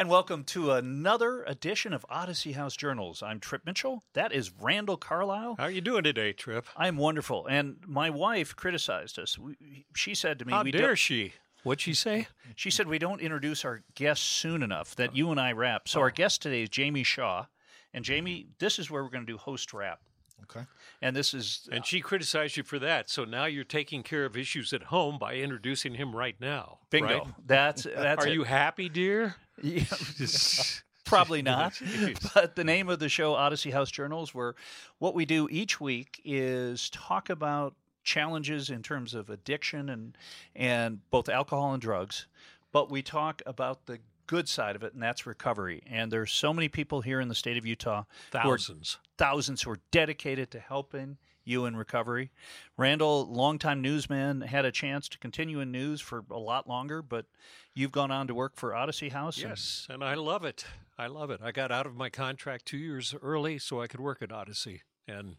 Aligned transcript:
And 0.00 0.08
welcome 0.08 0.44
to 0.44 0.70
another 0.70 1.42
edition 1.42 1.92
of 1.92 2.06
Odyssey 2.08 2.52
House 2.52 2.74
Journals. 2.74 3.22
I'm 3.22 3.38
Trip 3.38 3.66
Mitchell. 3.66 4.02
That 4.14 4.32
is 4.32 4.50
Randall 4.58 4.96
Carlisle. 4.96 5.56
How 5.58 5.64
are 5.64 5.70
you 5.70 5.82
doing 5.82 6.04
today, 6.04 6.32
Trip? 6.32 6.64
I'm 6.74 6.96
wonderful. 6.96 7.46
And 7.46 7.76
my 7.86 8.08
wife 8.08 8.56
criticized 8.56 9.18
us. 9.18 9.38
We, 9.38 9.84
she 9.94 10.14
said 10.14 10.38
to 10.38 10.46
me, 10.46 10.54
How 10.54 10.62
we 10.62 10.70
dare 10.70 10.96
she? 10.96 11.34
What'd 11.64 11.82
she 11.82 11.92
say? 11.92 12.28
She 12.56 12.70
said 12.70 12.88
we 12.88 12.98
don't 12.98 13.20
introduce 13.20 13.62
our 13.62 13.82
guests 13.94 14.24
soon 14.24 14.62
enough 14.62 14.96
that 14.96 15.10
oh. 15.10 15.16
you 15.16 15.30
and 15.32 15.38
I 15.38 15.52
rap. 15.52 15.86
So 15.86 16.00
our 16.00 16.06
oh. 16.06 16.14
guest 16.14 16.40
today 16.40 16.62
is 16.62 16.70
Jamie 16.70 17.04
Shaw. 17.04 17.44
And 17.92 18.02
Jamie, 18.02 18.46
this 18.58 18.78
is 18.78 18.90
where 18.90 19.04
we're 19.04 19.10
going 19.10 19.26
to 19.26 19.30
do 19.30 19.36
host 19.36 19.74
rap. 19.74 20.00
Okay. 20.44 20.64
And 21.02 21.14
this 21.14 21.34
is 21.34 21.68
And 21.70 21.80
uh, 21.80 21.84
she 21.84 22.00
criticized 22.00 22.56
you 22.56 22.62
for 22.62 22.78
that. 22.78 23.10
So 23.10 23.26
now 23.26 23.44
you're 23.44 23.64
taking 23.64 24.02
care 24.02 24.24
of 24.24 24.36
issues 24.36 24.72
at 24.72 24.84
home 24.84 25.18
by 25.18 25.34
introducing 25.34 25.94
him 25.94 26.16
right 26.16 26.36
now. 26.40 26.78
bingo. 26.88 27.06
right? 27.06 27.22
That's 27.46 27.82
that's 27.82 28.24
Are 28.24 28.28
it. 28.28 28.32
you 28.32 28.44
happy, 28.44 28.88
dear? 28.88 29.36
Yeah, 29.62 29.84
Probably 31.04 31.42
not. 31.54 31.80
But 32.34 32.56
the 32.56 32.64
name 32.64 32.88
of 32.88 32.98
the 32.98 33.08
show, 33.08 33.34
Odyssey 33.34 33.70
House 33.70 33.90
Journals, 33.90 34.34
where 34.34 34.54
what 34.98 35.14
we 35.14 35.24
do 35.24 35.48
each 35.50 35.80
week 35.80 36.20
is 36.24 36.88
talk 36.90 37.30
about 37.30 37.74
challenges 38.04 38.70
in 38.70 38.82
terms 38.82 39.12
of 39.14 39.28
addiction 39.28 39.88
and 39.90 40.16
and 40.54 41.00
both 41.10 41.28
alcohol 41.28 41.72
and 41.72 41.82
drugs, 41.82 42.26
but 42.72 42.90
we 42.90 43.02
talk 43.02 43.42
about 43.46 43.86
the 43.86 43.98
good 44.26 44.48
side 44.48 44.76
of 44.76 44.82
it, 44.84 44.94
and 44.94 45.02
that's 45.02 45.26
recovery. 45.26 45.82
And 45.90 46.12
there's 46.12 46.30
so 46.32 46.54
many 46.54 46.68
people 46.68 47.00
here 47.00 47.20
in 47.20 47.26
the 47.28 47.34
state 47.34 47.56
of 47.56 47.66
Utah, 47.66 48.04
who 48.32 48.38
are- 48.38 48.42
Thousands. 48.58 48.98
thousands 49.18 49.62
who 49.62 49.72
are 49.72 49.80
dedicated 49.90 50.50
to 50.52 50.60
helping 50.60 51.18
you 51.50 51.66
in 51.66 51.76
recovery. 51.76 52.30
Randall, 52.76 53.26
longtime 53.30 53.82
newsman, 53.82 54.40
had 54.42 54.64
a 54.64 54.72
chance 54.72 55.08
to 55.10 55.18
continue 55.18 55.60
in 55.60 55.70
news 55.70 56.00
for 56.00 56.24
a 56.30 56.38
lot 56.38 56.68
longer, 56.68 57.02
but 57.02 57.26
you've 57.74 57.92
gone 57.92 58.10
on 58.10 58.26
to 58.28 58.34
work 58.34 58.56
for 58.56 58.74
Odyssey 58.74 59.10
House. 59.10 59.36
and- 59.38 59.50
Yes, 59.50 59.86
and 59.90 60.02
I 60.02 60.14
love 60.14 60.44
it. 60.44 60.64
I 60.96 61.06
love 61.08 61.30
it. 61.30 61.40
I 61.42 61.50
got 61.52 61.70
out 61.72 61.86
of 61.86 61.94
my 61.96 62.10
contract 62.10 62.66
two 62.66 62.78
years 62.78 63.14
early 63.22 63.58
so 63.58 63.80
I 63.82 63.86
could 63.86 64.00
work 64.00 64.22
at 64.22 64.30
Odyssey, 64.32 64.82
and 65.08 65.36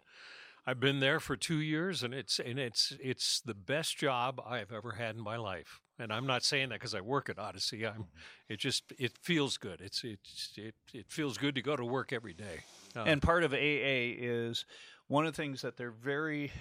I've 0.65 0.79
been 0.79 0.99
there 0.99 1.19
for 1.19 1.35
two 1.35 1.57
years, 1.59 2.03
and 2.03 2.13
it's 2.13 2.39
and 2.39 2.59
it's 2.59 2.93
it's 2.99 3.41
the 3.41 3.53
best 3.55 3.97
job 3.97 4.39
I've 4.45 4.71
ever 4.71 4.91
had 4.93 5.15
in 5.15 5.21
my 5.21 5.37
life. 5.37 5.79
And 5.99 6.11
I'm 6.11 6.25
not 6.25 6.43
saying 6.43 6.69
that 6.69 6.75
because 6.79 6.95
I 6.95 7.01
work 7.01 7.29
at 7.29 7.37
Odyssey. 7.37 7.85
I'm. 7.85 8.07
It 8.49 8.57
just 8.59 8.91
it 8.97 9.17
feels 9.21 9.57
good. 9.57 9.81
It's 9.81 10.03
it's 10.03 10.53
it 10.57 10.73
it 10.93 11.05
feels 11.09 11.37
good 11.37 11.53
to 11.55 11.61
go 11.61 11.75
to 11.75 11.85
work 11.85 12.11
every 12.11 12.33
day. 12.33 12.61
Uh, 12.95 13.03
and 13.03 13.21
part 13.21 13.43
of 13.43 13.53
AA 13.53 14.15
is 14.17 14.65
one 15.11 15.25
of 15.25 15.35
the 15.35 15.41
things 15.41 15.61
that 15.61 15.75
they're 15.75 15.91
very 15.91 16.51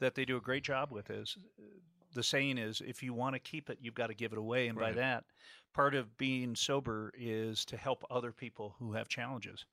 that 0.00 0.16
they 0.16 0.24
do 0.24 0.36
a 0.36 0.40
great 0.40 0.64
job 0.64 0.90
with 0.90 1.10
is 1.10 1.38
the 2.12 2.24
saying 2.24 2.58
is 2.58 2.82
if 2.84 3.04
you 3.04 3.14
want 3.14 3.36
to 3.36 3.38
keep 3.38 3.70
it 3.70 3.78
you've 3.80 3.94
got 3.94 4.08
to 4.08 4.14
give 4.14 4.32
it 4.32 4.38
away. 4.38 4.66
And 4.66 4.76
by 4.76 4.92
that 4.92 5.24
part 5.72 5.94
of 5.94 6.18
being 6.18 6.56
sober 6.56 7.12
is 7.16 7.64
to 7.66 7.76
help 7.76 8.04
other 8.10 8.32
people 8.32 8.74
who 8.80 8.92
have 8.94 9.06
challenges. 9.06 9.64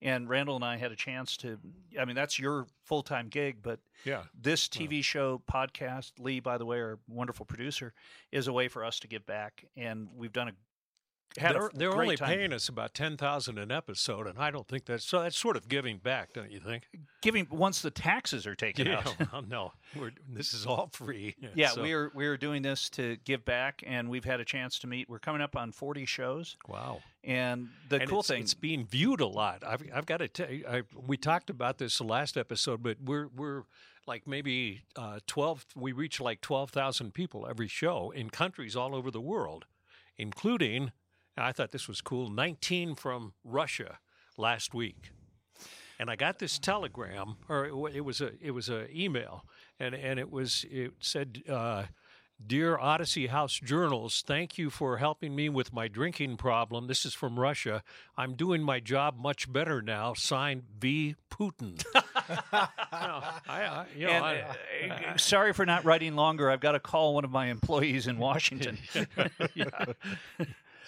And 0.00 0.26
Randall 0.26 0.56
and 0.56 0.64
I 0.64 0.78
had 0.78 0.90
a 0.90 0.96
chance 0.96 1.36
to 1.38 1.58
I 2.00 2.06
mean 2.06 2.16
that's 2.16 2.38
your 2.38 2.66
full-time 2.86 3.28
gig 3.28 3.58
but 3.62 3.78
yeah. 4.06 4.22
this 4.40 4.68
TV 4.68 5.04
show 5.04 5.42
podcast 5.52 6.12
Lee 6.18 6.40
by 6.40 6.56
the 6.56 6.64
way 6.64 6.78
our 6.78 6.98
wonderful 7.08 7.44
producer 7.44 7.92
is 8.30 8.48
a 8.48 8.54
way 8.54 8.68
for 8.68 8.86
us 8.86 9.00
to 9.00 9.06
give 9.06 9.26
back. 9.26 9.66
And 9.76 10.08
we've 10.16 10.32
done 10.32 10.48
a 10.48 10.52
had 11.38 11.54
they're 11.54 11.70
they're 11.74 11.94
only 11.94 12.16
time. 12.16 12.28
paying 12.28 12.52
us 12.52 12.68
about 12.68 12.94
ten 12.94 13.16
thousand 13.16 13.58
an 13.58 13.70
episode, 13.70 14.26
and 14.26 14.38
I 14.38 14.50
don't 14.50 14.66
think 14.66 14.84
that's 14.84 15.04
so. 15.04 15.22
That's 15.22 15.38
sort 15.38 15.56
of 15.56 15.68
giving 15.68 15.98
back, 15.98 16.32
don't 16.32 16.50
you 16.50 16.60
think? 16.60 16.88
giving 17.22 17.46
once 17.50 17.80
the 17.80 17.90
taxes 17.90 18.46
are 18.46 18.54
taken 18.54 18.88
out 18.88 19.16
well, 19.32 19.42
no, 19.42 19.72
we're, 19.98 20.10
this 20.28 20.52
is 20.52 20.66
all 20.66 20.90
free. 20.92 21.34
Yeah, 21.54 21.68
so- 21.68 21.82
we're 21.82 22.10
we're 22.14 22.36
doing 22.36 22.62
this 22.62 22.90
to 22.90 23.16
give 23.24 23.44
back, 23.44 23.82
and 23.86 24.10
we've 24.10 24.24
had 24.24 24.40
a 24.40 24.44
chance 24.44 24.78
to 24.80 24.86
meet. 24.86 25.08
We're 25.08 25.18
coming 25.18 25.40
up 25.40 25.56
on 25.56 25.72
forty 25.72 26.04
shows, 26.04 26.56
wow. 26.68 27.00
and 27.24 27.68
the 27.88 28.00
and 28.00 28.10
cool 28.10 28.20
it's, 28.20 28.28
thing, 28.28 28.42
it's 28.42 28.54
being 28.54 28.84
viewed 28.84 29.20
a 29.20 29.26
lot. 29.26 29.62
I've 29.66 29.82
I've 29.94 30.06
got 30.06 30.18
to 30.18 30.28
tell 30.28 30.50
you, 30.50 30.64
I, 30.68 30.82
we 30.94 31.16
talked 31.16 31.48
about 31.48 31.78
this 31.78 31.98
the 31.98 32.04
last 32.04 32.36
episode, 32.36 32.82
but 32.82 32.98
we're 33.02 33.28
we're 33.34 33.62
like 34.06 34.26
maybe 34.26 34.82
uh, 34.96 35.20
twelve. 35.26 35.64
We 35.74 35.92
reach 35.92 36.20
like 36.20 36.40
twelve 36.40 36.70
thousand 36.70 37.14
people 37.14 37.46
every 37.48 37.68
show 37.68 38.10
in 38.10 38.30
countries 38.30 38.76
all 38.76 38.94
over 38.94 39.10
the 39.10 39.20
world, 39.20 39.64
including. 40.18 40.92
I 41.36 41.52
thought 41.52 41.70
this 41.72 41.88
was 41.88 42.00
cool. 42.00 42.28
Nineteen 42.30 42.94
from 42.94 43.32
Russia 43.44 43.98
last 44.36 44.74
week. 44.74 45.10
And 45.98 46.10
I 46.10 46.16
got 46.16 46.38
this 46.38 46.58
telegram, 46.58 47.36
or 47.48 47.66
it 47.66 47.96
it 47.96 48.00
was 48.00 48.20
a 48.20 48.32
it 48.40 48.50
was 48.50 48.68
a 48.68 48.86
email, 48.96 49.44
and 49.78 49.94
and 49.94 50.18
it 50.18 50.30
was 50.30 50.64
it 50.70 50.92
said, 50.98 51.42
uh, 51.48 51.84
"Dear 52.44 52.76
Odyssey 52.76 53.28
House 53.28 53.54
Journals, 53.62 54.24
thank 54.26 54.58
you 54.58 54.68
for 54.68 54.96
helping 54.96 55.36
me 55.36 55.48
with 55.48 55.72
my 55.72 55.86
drinking 55.86 56.38
problem. 56.38 56.88
This 56.88 57.04
is 57.04 57.14
from 57.14 57.38
Russia. 57.38 57.84
I'm 58.16 58.34
doing 58.34 58.62
my 58.62 58.80
job 58.80 59.16
much 59.16 59.52
better 59.52 59.80
now. 59.80 60.14
Signed, 60.14 60.64
V. 60.78 61.14
Putin." 61.30 61.82
No, 62.92 63.20
I, 63.48 63.64
I, 63.64 63.86
you 63.96 64.06
know, 64.06 64.12
and, 64.12 64.24
I- 64.92 65.04
uh, 65.14 65.16
sorry 65.16 65.52
for 65.52 65.66
not 65.66 65.84
writing 65.84 66.14
longer. 66.14 66.50
I've 66.50 66.60
got 66.60 66.72
to 66.72 66.80
call 66.80 67.14
one 67.14 67.24
of 67.24 67.30
my 67.30 67.46
employees 67.46 68.06
in 68.06 68.16
Washington. 68.16 68.78
yeah. 69.54 69.66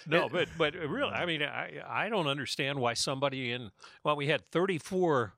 No, 0.07 0.29
but 0.29 0.47
but 0.57 0.75
really, 0.75 1.11
I 1.11 1.25
mean, 1.25 1.41
I 1.41 1.81
I 1.87 2.09
don't 2.09 2.27
understand 2.27 2.79
why 2.79 2.93
somebody 2.93 3.51
in 3.51 3.71
well, 4.03 4.15
we 4.15 4.27
had 4.27 4.49
34 4.51 5.33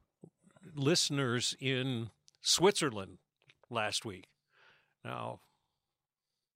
listeners 0.76 1.56
in 1.60 2.10
Switzerland 2.42 3.18
last 3.70 4.06
week. 4.06 4.26
Now, 5.04 5.40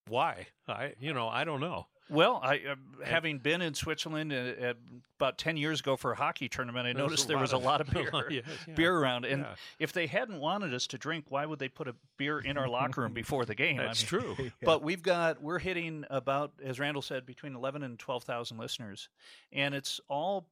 why? 0.08 0.48
I 0.68 0.94
you 1.00 1.14
know 1.14 1.28
I 1.28 1.44
don't 1.44 1.62
know. 1.62 1.88
Well, 2.12 2.40
I 2.44 2.58
uh, 2.58 2.76
having 3.06 3.40
been 3.40 3.62
in 3.62 3.74
Switzerland 3.74 4.32
uh, 4.34 4.36
uh, 4.36 4.74
about 5.18 5.38
ten 5.38 5.58
years 5.58 5.80
ago 5.80 5.96
for 5.96 6.12
a 6.12 6.16
hockey 6.16 6.50
tournament, 6.50 6.86
I 6.86 6.94
noticed 6.94 7.28
there 7.28 7.38
was 7.38 7.54
a 7.54 7.58
lot 7.58 7.82
of 7.82 7.90
beer. 7.92 8.12
Yeah, 8.30 8.42
yeah. 8.68 8.74
Beer 8.76 8.96
around, 8.96 9.26
and 9.26 9.44
Yeah. 9.44 9.56
if 9.80 9.94
they 9.94 10.08
hadn't 10.08 10.40
wanted 10.40 10.74
us 10.74 10.88
to 10.88 10.98
drink, 10.98 11.26
why 11.30 11.46
would 11.46 11.60
they 11.60 11.70
put 11.70 11.88
a 11.88 11.96
beer 12.18 12.40
in 12.40 12.58
our 12.58 12.68
locker 12.68 13.02
room 13.02 13.14
before 13.14 13.46
the 13.46 13.56
game? 13.56 13.80
I 13.80 13.86
That's 13.86 14.12
mean, 14.12 14.22
true. 14.22 14.52
But 14.62 14.84
we've 14.84 15.02
got 15.02 15.42
we're 15.42 15.60
hitting 15.60 16.06
about 16.10 16.52
as 16.64 16.80
Randall 16.80 17.02
said 17.02 17.26
between 17.26 17.56
11 17.56 17.84
and 17.84 17.98
12,000 17.98 18.58
listeners 18.58 19.10
and 19.52 19.74
it's 19.74 20.00
all 20.08 20.48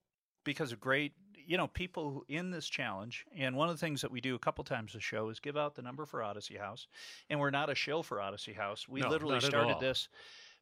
because 0.46 0.72
of 0.72 0.80
great 0.80 1.12
you 1.46 1.58
know 1.58 1.68
people 1.68 2.24
in 2.28 2.52
this 2.52 2.68
challenge 2.68 3.26
and 3.36 3.56
one 3.56 3.70
of 3.70 3.76
the 3.76 3.80
things 3.80 4.02
that 4.02 4.12
we 4.12 4.22
do 4.22 4.36
a 4.36 4.40
couple 4.40 4.64
times 4.64 4.94
a 4.96 5.00
show 5.00 5.30
is 5.30 5.40
give 5.40 5.58
out 5.58 5.76
the 5.76 5.82
number 5.82 6.06
for 6.06 6.22
Odyssey 6.24 6.56
House 6.58 6.88
and 7.30 7.40
we're 7.40 7.50
not 7.50 7.70
a 7.70 7.76
shill 7.76 8.04
for 8.04 8.22
Odyssey 8.22 8.54
House. 8.54 8.88
We 8.88 9.02
No, 9.02 9.10
literally 9.10 9.40
started 9.42 9.80
this 9.80 10.08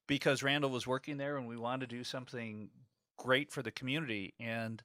because 0.07 0.41
Randall 0.43 0.69
was 0.69 0.87
working 0.87 1.17
there 1.17 1.37
and 1.37 1.47
we 1.47 1.57
wanted 1.57 1.89
to 1.89 1.95
do 1.95 2.03
something 2.03 2.69
great 3.17 3.51
for 3.51 3.61
the 3.61 3.71
community 3.71 4.33
and 4.39 4.81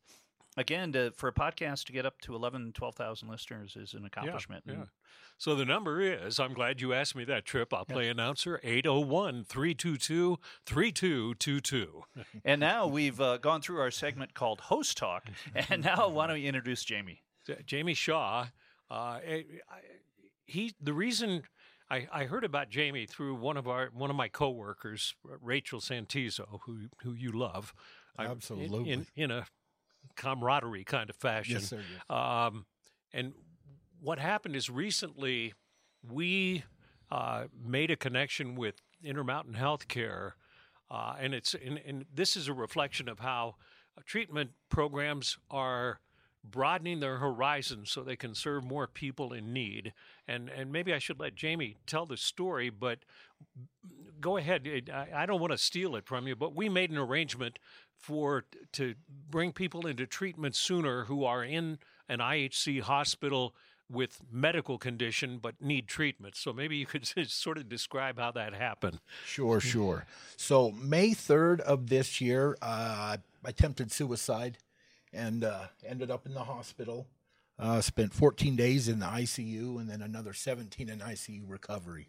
again 0.56 0.92
to, 0.92 1.12
for 1.16 1.28
a 1.28 1.32
podcast 1.32 1.84
to 1.84 1.92
get 1.92 2.04
up 2.06 2.20
to 2.22 2.34
11 2.34 2.72
12,000 2.74 3.28
listeners 3.28 3.76
is 3.76 3.94
an 3.94 4.04
accomplishment. 4.04 4.64
Yeah. 4.66 4.72
And 4.74 4.86
So 5.38 5.54
the 5.54 5.64
number 5.64 6.00
is, 6.00 6.38
I'm 6.38 6.52
glad 6.54 6.80
you 6.80 6.92
asked 6.92 7.14
me 7.16 7.24
that, 7.24 7.44
Trip. 7.44 7.72
I'll 7.72 7.84
play 7.84 8.08
announcer 8.08 8.60
801 8.62 9.44
322 9.44 10.38
3222. 10.66 12.02
And 12.44 12.60
now 12.60 12.86
we've 12.86 13.20
uh, 13.20 13.38
gone 13.38 13.60
through 13.62 13.80
our 13.80 13.90
segment 13.90 14.34
called 14.34 14.60
Host 14.62 14.96
Talk. 14.96 15.26
And 15.68 15.84
now 15.84 16.08
why 16.08 16.26
don't 16.26 16.36
we 16.36 16.46
introduce 16.46 16.84
Jamie? 16.84 17.22
Jamie 17.66 17.94
Shaw, 17.94 18.46
uh, 18.90 18.94
I- 18.94 19.44
he 20.46 20.74
the 20.80 20.92
reason 20.92 21.44
I, 21.92 22.08
I 22.10 22.24
heard 22.24 22.42
about 22.44 22.70
Jamie 22.70 23.04
through 23.06 23.34
one 23.34 23.56
of 23.58 23.68
our 23.68 23.90
one 23.92 24.08
of 24.08 24.16
my 24.16 24.28
coworkers, 24.28 25.14
Rachel 25.42 25.78
Santizo, 25.80 26.60
who 26.64 26.88
who 27.02 27.12
you 27.12 27.32
love, 27.32 27.74
I- 28.16 28.24
in- 28.24 28.30
Absolutely. 28.30 28.90
in, 28.90 29.06
in 29.14 29.30
a 29.30 29.46
camaraderie 30.16 30.84
kind 30.84 31.10
of 31.10 31.16
fashion. 31.16 31.54
Yes, 31.56 31.68
sir. 31.68 31.80
Yes. 31.80 32.02
Um, 32.18 32.64
and 33.12 33.34
what 34.00 34.18
happened 34.18 34.56
is 34.56 34.70
recently 34.70 35.52
we 36.10 36.64
uh, 37.10 37.44
made 37.62 37.90
a 37.90 37.96
connection 37.96 38.54
with 38.54 38.76
Intermountain 39.04 39.54
Healthcare, 39.54 40.32
uh, 40.90 41.14
and 41.20 41.34
it's 41.34 41.54
and, 41.54 41.78
and 41.86 42.06
this 42.12 42.36
is 42.36 42.48
a 42.48 42.54
reflection 42.54 43.08
of 43.08 43.18
how 43.18 43.56
uh, 43.98 44.00
treatment 44.06 44.52
programs 44.70 45.36
are 45.50 46.00
broadening 46.44 47.00
their 47.00 47.18
horizons 47.18 47.90
so 47.90 48.02
they 48.02 48.16
can 48.16 48.34
serve 48.34 48.64
more 48.64 48.86
people 48.86 49.32
in 49.32 49.52
need. 49.52 49.92
And 50.26 50.48
and 50.48 50.72
maybe 50.72 50.92
I 50.92 50.98
should 50.98 51.20
let 51.20 51.34
Jamie 51.34 51.76
tell 51.86 52.06
the 52.06 52.16
story, 52.16 52.70
but 52.70 53.00
go 54.20 54.36
ahead. 54.36 54.90
I, 54.92 55.22
I 55.22 55.26
don't 55.26 55.40
want 55.40 55.52
to 55.52 55.58
steal 55.58 55.96
it 55.96 56.06
from 56.06 56.26
you, 56.26 56.36
but 56.36 56.54
we 56.54 56.68
made 56.68 56.90
an 56.90 56.98
arrangement 56.98 57.58
for 57.96 58.44
to 58.72 58.94
bring 59.30 59.52
people 59.52 59.86
into 59.86 60.06
treatment 60.06 60.56
sooner 60.56 61.04
who 61.04 61.24
are 61.24 61.44
in 61.44 61.78
an 62.08 62.18
IHC 62.18 62.82
hospital 62.82 63.54
with 63.88 64.20
medical 64.30 64.78
condition 64.78 65.38
but 65.40 65.60
need 65.60 65.86
treatment. 65.86 66.34
So 66.34 66.52
maybe 66.52 66.76
you 66.76 66.86
could 66.86 67.06
sort 67.28 67.58
of 67.58 67.68
describe 67.68 68.18
how 68.18 68.32
that 68.32 68.54
happened. 68.54 69.00
Sure, 69.26 69.60
sure. 69.60 70.06
So 70.36 70.72
May 70.72 71.10
3rd 71.10 71.60
of 71.60 71.88
this 71.88 72.20
year, 72.20 72.56
uh, 72.62 73.16
I 73.44 73.48
attempted 73.48 73.92
suicide 73.92 74.58
and 75.12 75.44
uh, 75.44 75.66
ended 75.86 76.10
up 76.10 76.26
in 76.26 76.34
the 76.34 76.44
hospital. 76.44 77.06
Uh, 77.58 77.80
spent 77.80 78.12
14 78.12 78.56
days 78.56 78.88
in 78.88 78.98
the 78.98 79.06
ICU 79.06 79.78
and 79.78 79.88
then 79.88 80.02
another 80.02 80.32
17 80.32 80.88
in 80.88 80.98
ICU 80.98 81.42
recovery. 81.46 82.08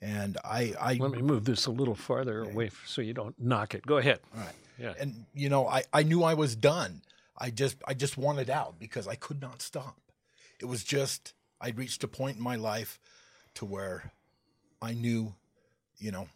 And 0.00 0.38
I, 0.44 0.74
I 0.80 0.94
Let 0.94 1.10
me 1.10 1.22
move 1.22 1.44
this 1.44 1.66
a 1.66 1.70
little 1.70 1.94
farther 1.94 2.42
away 2.42 2.70
so 2.86 3.02
you 3.02 3.12
don't 3.12 3.38
knock 3.38 3.74
it. 3.74 3.84
Go 3.84 3.98
ahead. 3.98 4.20
All 4.34 4.42
right. 4.42 4.54
Yeah. 4.78 4.94
And 4.98 5.24
you 5.34 5.48
know, 5.48 5.66
I 5.66 5.84
I 5.92 6.02
knew 6.02 6.22
I 6.22 6.34
was 6.34 6.54
done. 6.54 7.02
I 7.36 7.50
just 7.50 7.76
I 7.86 7.94
just 7.94 8.16
wanted 8.16 8.50
out 8.50 8.78
because 8.78 9.08
I 9.08 9.14
could 9.14 9.40
not 9.40 9.62
stop. 9.62 9.98
It 10.60 10.66
was 10.66 10.84
just 10.84 11.32
I'd 11.60 11.78
reached 11.78 12.04
a 12.04 12.08
point 12.08 12.36
in 12.36 12.42
my 12.42 12.56
life 12.56 12.98
to 13.54 13.64
where 13.64 14.12
I 14.82 14.92
knew, 14.92 15.34
you 15.98 16.12
know, 16.12 16.28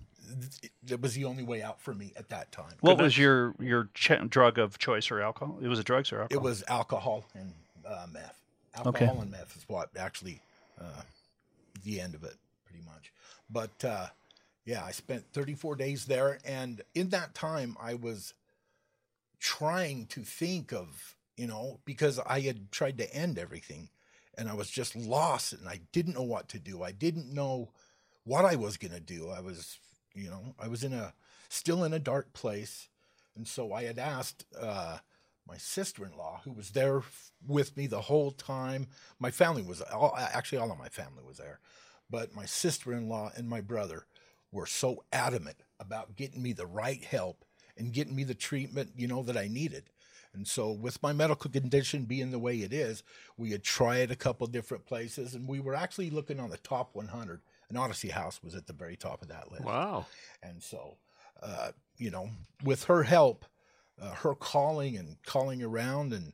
it, 0.89 1.01
was 1.01 1.15
the 1.15 1.25
only 1.25 1.43
way 1.43 1.63
out 1.63 1.81
for 1.81 1.95
me 1.95 2.13
at 2.17 2.29
that 2.29 2.53
time. 2.53 2.75
What 2.81 2.99
was 2.99 3.17
your 3.17 3.55
your 3.59 3.89
ch- 3.95 4.13
drug 4.29 4.59
of 4.59 4.79
choice 4.79 5.11
or 5.11 5.21
alcohol? 5.21 5.59
It 5.63 5.69
was 5.69 5.79
a 5.79 5.85
drugs 5.85 6.13
or 6.13 6.23
alcohol. 6.23 6.41
It 6.41 6.43
was 6.43 6.65
alcohol 6.69 7.25
and 7.35 7.53
uh, 7.87 8.07
meth. 8.13 8.41
Okay. 8.79 8.87
Alcohol 8.87 9.23
and 9.23 9.31
meth 9.31 9.57
is 9.57 9.65
what 9.69 9.91
actually 9.99 10.41
uh, 10.81 11.03
the 11.83 12.01
end 12.01 12.15
of 12.15 12.25
it, 12.25 12.37
pretty 12.65 12.85
much. 12.85 13.13
But 13.51 13.85
uh, 13.85 14.07
yeah, 14.65 14.85
I 14.85 14.93
spent 14.93 15.25
34 15.33 15.77
days 15.77 16.07
there, 16.07 16.39
and 16.45 16.83
in 16.95 17.11
that 17.11 17.35
time, 17.35 17.77
I 17.81 17.95
was 17.95 18.35
trying 19.39 20.07
to 20.07 20.21
think 20.21 20.73
of, 20.73 21.17
you 21.37 21.47
know, 21.47 21.81
because 21.85 22.21
I 22.21 22.41
had 22.41 22.71
tried 22.71 22.99
to 22.99 23.15
end 23.15 23.39
everything, 23.39 23.89
and 24.37 24.49
I 24.49 24.55
was 24.55 24.71
just 24.71 24.95
lost, 24.95 25.53
and 25.53 25.69
I 25.69 25.81
didn't 25.93 26.15
know 26.15 26.23
what 26.23 26.49
to 26.51 26.59
do. 26.59 26.83
I 26.83 26.93
didn't 26.93 27.33
know 27.33 27.71
what 28.25 28.45
I 28.45 28.55
was 28.55 28.77
going 28.77 28.93
to 28.93 29.01
do. 29.01 29.31
I 29.31 29.41
was, 29.41 29.79
you 30.15 30.31
know, 30.31 30.55
I 30.59 30.69
was 30.69 30.85
in 30.85 30.93
a 30.93 31.15
still 31.49 31.85
in 31.85 31.93
a 31.93 31.99
dark 31.99 32.33
place, 32.33 32.89
and 33.37 33.47
so 33.47 33.73
I 33.73 33.85
had 33.85 33.99
asked. 33.99 34.45
Uh, 34.59 34.99
my 35.49 35.57
sister-in-law 35.57 36.43
who 36.45 36.53
was 36.53 36.71
there 36.71 37.03
with 37.47 37.77
me 37.77 37.89
the 37.89 38.03
whole 38.03 38.31
time. 38.31 38.87
My 39.19 39.33
family 39.33 39.63
was 39.63 39.81
all, 39.81 40.17
actually 40.17 40.59
all 40.59 40.71
of 40.71 40.79
my 40.79 40.89
family 40.89 41.25
was 41.27 41.39
there. 41.39 41.59
But 42.09 42.35
my 42.35 42.47
sister-in-law 42.47 43.33
and 43.37 43.49
my 43.49 43.61
brother 43.61 44.07
were 44.53 44.67
so 44.67 45.05
adamant 45.13 45.57
about 45.79 46.17
getting 46.17 46.43
me 46.43 46.53
the 46.53 46.67
right 46.67 47.03
help 47.03 47.45
and 47.77 47.93
getting 47.93 48.15
me 48.15 48.25
the 48.25 48.35
treatment 48.35 48.91
you 48.97 49.07
know 49.09 49.23
that 49.23 49.37
i 49.37 49.49
needed. 49.49 49.91
And 50.33 50.47
so 50.47 50.71
with 50.71 51.03
my 51.03 51.13
medical 51.13 51.51
condition 51.51 52.05
being 52.05 52.31
the 52.31 52.39
way 52.39 52.59
it 52.59 52.73
is 52.73 53.03
we 53.37 53.51
had 53.51 53.65
tried 53.65 54.11
a 54.11 54.17
couple 54.17 54.47
different 54.47 54.87
places 54.87 55.35
and 55.35 55.49
we 55.49 55.61
were 55.61 55.75
actually 55.75 56.11
looking 56.11 56.39
on 56.39 56.51
the 56.51 56.59
top 56.59 56.95
100 56.95 57.41
and 57.71 57.79
odyssey 57.79 58.09
house 58.09 58.43
was 58.43 58.55
at 58.55 58.67
the 58.67 58.73
very 58.75 58.97
top 58.97 59.23
of 59.23 59.29
that 59.29 59.51
list 59.51 59.65
Wow. 59.65 60.05
and 60.43 60.63
so, 60.63 60.99
uh, 61.43 61.71
you 61.97 62.11
know, 62.11 62.29
with 62.63 62.85
her 62.85 63.05
help, 63.05 63.47
uh, 64.01 64.15
her 64.17 64.35
calling 64.35 64.97
and 64.97 65.17
calling 65.25 65.63
around, 65.63 66.13
and 66.13 66.33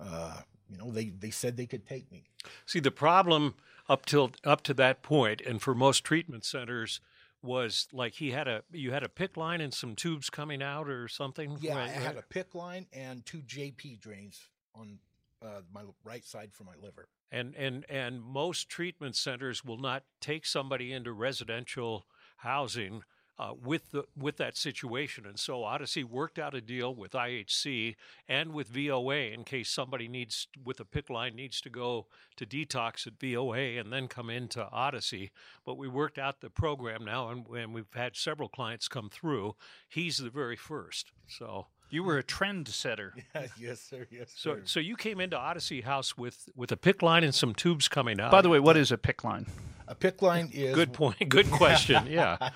uh, 0.00 0.40
you 0.68 0.76
know, 0.78 0.90
they 0.92 1.06
they 1.06 1.30
said 1.30 1.56
they 1.56 1.66
could 1.66 1.86
take 1.86 2.10
me. 2.12 2.24
See, 2.66 2.80
the 2.80 2.90
problem 2.90 3.54
up 3.88 4.06
till 4.06 4.30
up 4.44 4.62
to 4.62 4.74
that 4.74 5.02
point, 5.02 5.40
and 5.40 5.60
for 5.60 5.74
most 5.74 6.04
treatment 6.04 6.44
centers, 6.44 7.00
was 7.42 7.86
like 7.92 8.14
he 8.14 8.30
had 8.30 8.48
a 8.48 8.62
you 8.72 8.92
had 8.92 9.02
a 9.02 9.08
PICC 9.08 9.36
line 9.36 9.60
and 9.60 9.72
some 9.72 9.94
tubes 9.94 10.30
coming 10.30 10.62
out 10.62 10.88
or 10.88 11.06
something. 11.08 11.58
Yeah, 11.60 11.76
I 11.78 11.88
had 11.88 12.16
right. 12.16 12.24
a 12.28 12.34
PICC 12.34 12.54
line 12.54 12.86
and 12.92 13.24
two 13.24 13.38
JP 13.38 14.00
drains 14.00 14.40
on 14.74 14.98
uh, 15.42 15.60
my 15.72 15.82
right 16.04 16.24
side 16.24 16.52
for 16.52 16.64
my 16.64 16.74
liver. 16.82 17.08
And 17.34 17.54
and 17.56 17.84
and 17.88 18.22
most 18.22 18.68
treatment 18.68 19.16
centers 19.16 19.64
will 19.64 19.78
not 19.78 20.04
take 20.20 20.46
somebody 20.46 20.92
into 20.92 21.12
residential 21.12 22.06
housing 22.36 23.02
uh, 23.38 23.52
with 23.60 23.90
the 23.90 24.04
with 24.16 24.36
that 24.36 24.56
situation, 24.56 25.26
and 25.26 25.38
so 25.38 25.64
Odyssey 25.64 26.04
worked 26.04 26.38
out 26.38 26.54
a 26.54 26.60
deal 26.60 26.94
with 26.94 27.12
IHC 27.12 27.96
and 28.28 28.52
with 28.52 28.68
VOA 28.68 29.32
in 29.32 29.42
case 29.42 29.68
somebody 29.68 30.06
needs 30.06 30.46
with 30.64 30.78
a 30.78 30.84
PICC 30.84 31.10
line 31.10 31.34
needs 31.34 31.60
to 31.62 31.70
go 31.70 32.06
to 32.36 32.46
detox 32.46 33.06
at 33.08 33.18
VOA 33.20 33.76
and 33.78 33.92
then 33.92 34.06
come 34.06 34.30
into 34.30 34.68
Odyssey. 34.70 35.32
But 35.66 35.76
we 35.76 35.88
worked 35.88 36.18
out 36.18 36.40
the 36.40 36.50
program 36.50 37.04
now, 37.04 37.30
and, 37.30 37.46
and 37.48 37.74
we've 37.74 37.92
had 37.92 38.16
several 38.16 38.48
clients 38.48 38.86
come 38.86 39.10
through. 39.10 39.56
He's 39.88 40.18
the 40.18 40.30
very 40.30 40.56
first, 40.56 41.10
so. 41.26 41.66
You 41.90 42.02
were 42.02 42.18
a 42.18 42.22
trend 42.22 42.66
setter. 42.68 43.14
yes, 43.60 43.80
sir. 43.80 44.06
Yes, 44.10 44.32
So, 44.36 44.54
sir. 44.56 44.62
so 44.64 44.80
you 44.80 44.96
came 44.96 45.20
into 45.20 45.36
Odyssey 45.38 45.82
House 45.82 46.16
with, 46.18 46.48
with 46.56 46.72
a 46.72 46.76
PICC 46.76 47.02
line 47.02 47.24
and 47.24 47.34
some 47.34 47.54
tubes 47.54 47.88
coming 47.88 48.20
out. 48.20 48.32
By 48.32 48.42
the 48.42 48.48
way, 48.48 48.58
what 48.58 48.76
is 48.76 48.90
a 48.90 48.96
PICC 48.98 49.24
line? 49.24 49.46
a 49.86 49.94
PICC 49.94 50.22
line 50.22 50.50
is 50.52 50.74
Good 50.74 50.92
point. 50.92 51.28
Good 51.28 51.50
question. 51.50 52.06
Yeah. 52.10 52.50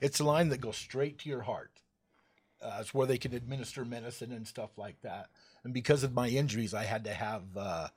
it's 0.00 0.20
a 0.20 0.24
line 0.24 0.50
that 0.50 0.60
goes 0.60 0.76
straight 0.76 1.18
to 1.20 1.28
your 1.28 1.42
heart. 1.42 1.70
Uh, 2.62 2.78
it's 2.80 2.92
where 2.92 3.06
they 3.06 3.18
can 3.18 3.32
administer 3.34 3.84
medicine 3.84 4.32
and 4.32 4.46
stuff 4.46 4.76
like 4.76 5.00
that. 5.02 5.28
And 5.64 5.72
because 5.72 6.02
of 6.04 6.12
my 6.12 6.28
injuries, 6.28 6.74
I 6.74 6.84
had 6.84 7.04
to 7.04 7.14
have 7.14 7.42
uh, 7.56 7.88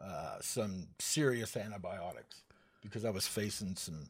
uh, 0.00 0.36
some 0.40 0.88
serious 0.98 1.56
antibiotics 1.56 2.42
because 2.82 3.04
I 3.04 3.10
was 3.10 3.26
facing 3.26 3.76
some 3.76 4.08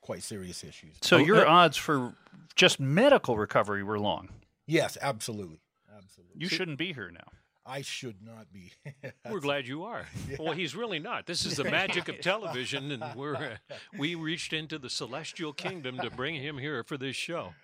quite 0.00 0.22
serious 0.22 0.62
issues. 0.64 0.96
So 1.02 1.16
Oh, 1.16 1.20
your 1.20 1.46
uh, 1.46 1.50
odds 1.50 1.76
for 1.76 2.14
just 2.56 2.78
medical 2.80 3.36
recovery 3.36 3.82
were 3.82 3.98
long. 3.98 4.28
Yes, 4.66 4.96
absolutely, 5.00 5.60
absolutely. 5.94 6.34
You 6.38 6.48
shouldn't 6.48 6.78
be 6.78 6.92
here 6.92 7.10
now. 7.12 7.28
I 7.68 7.82
should 7.82 8.22
not 8.22 8.52
be. 8.52 8.72
We're 9.30 9.40
glad 9.40 9.66
you 9.66 9.84
are. 9.84 10.06
Well, 10.38 10.52
he's 10.52 10.76
really 10.76 10.98
not. 11.00 11.26
This 11.26 11.44
is 11.44 11.56
the 11.56 11.64
magic 11.80 12.08
of 12.08 12.20
television, 12.20 12.92
and 12.92 13.02
we're 13.16 13.34
uh, 13.34 13.74
we 13.98 14.14
reached 14.14 14.52
into 14.52 14.78
the 14.78 14.90
celestial 14.90 15.52
kingdom 15.52 15.98
to 15.98 16.10
bring 16.10 16.34
him 16.36 16.58
here 16.58 16.84
for 16.84 16.96
this 16.96 17.16
show. 17.16 17.54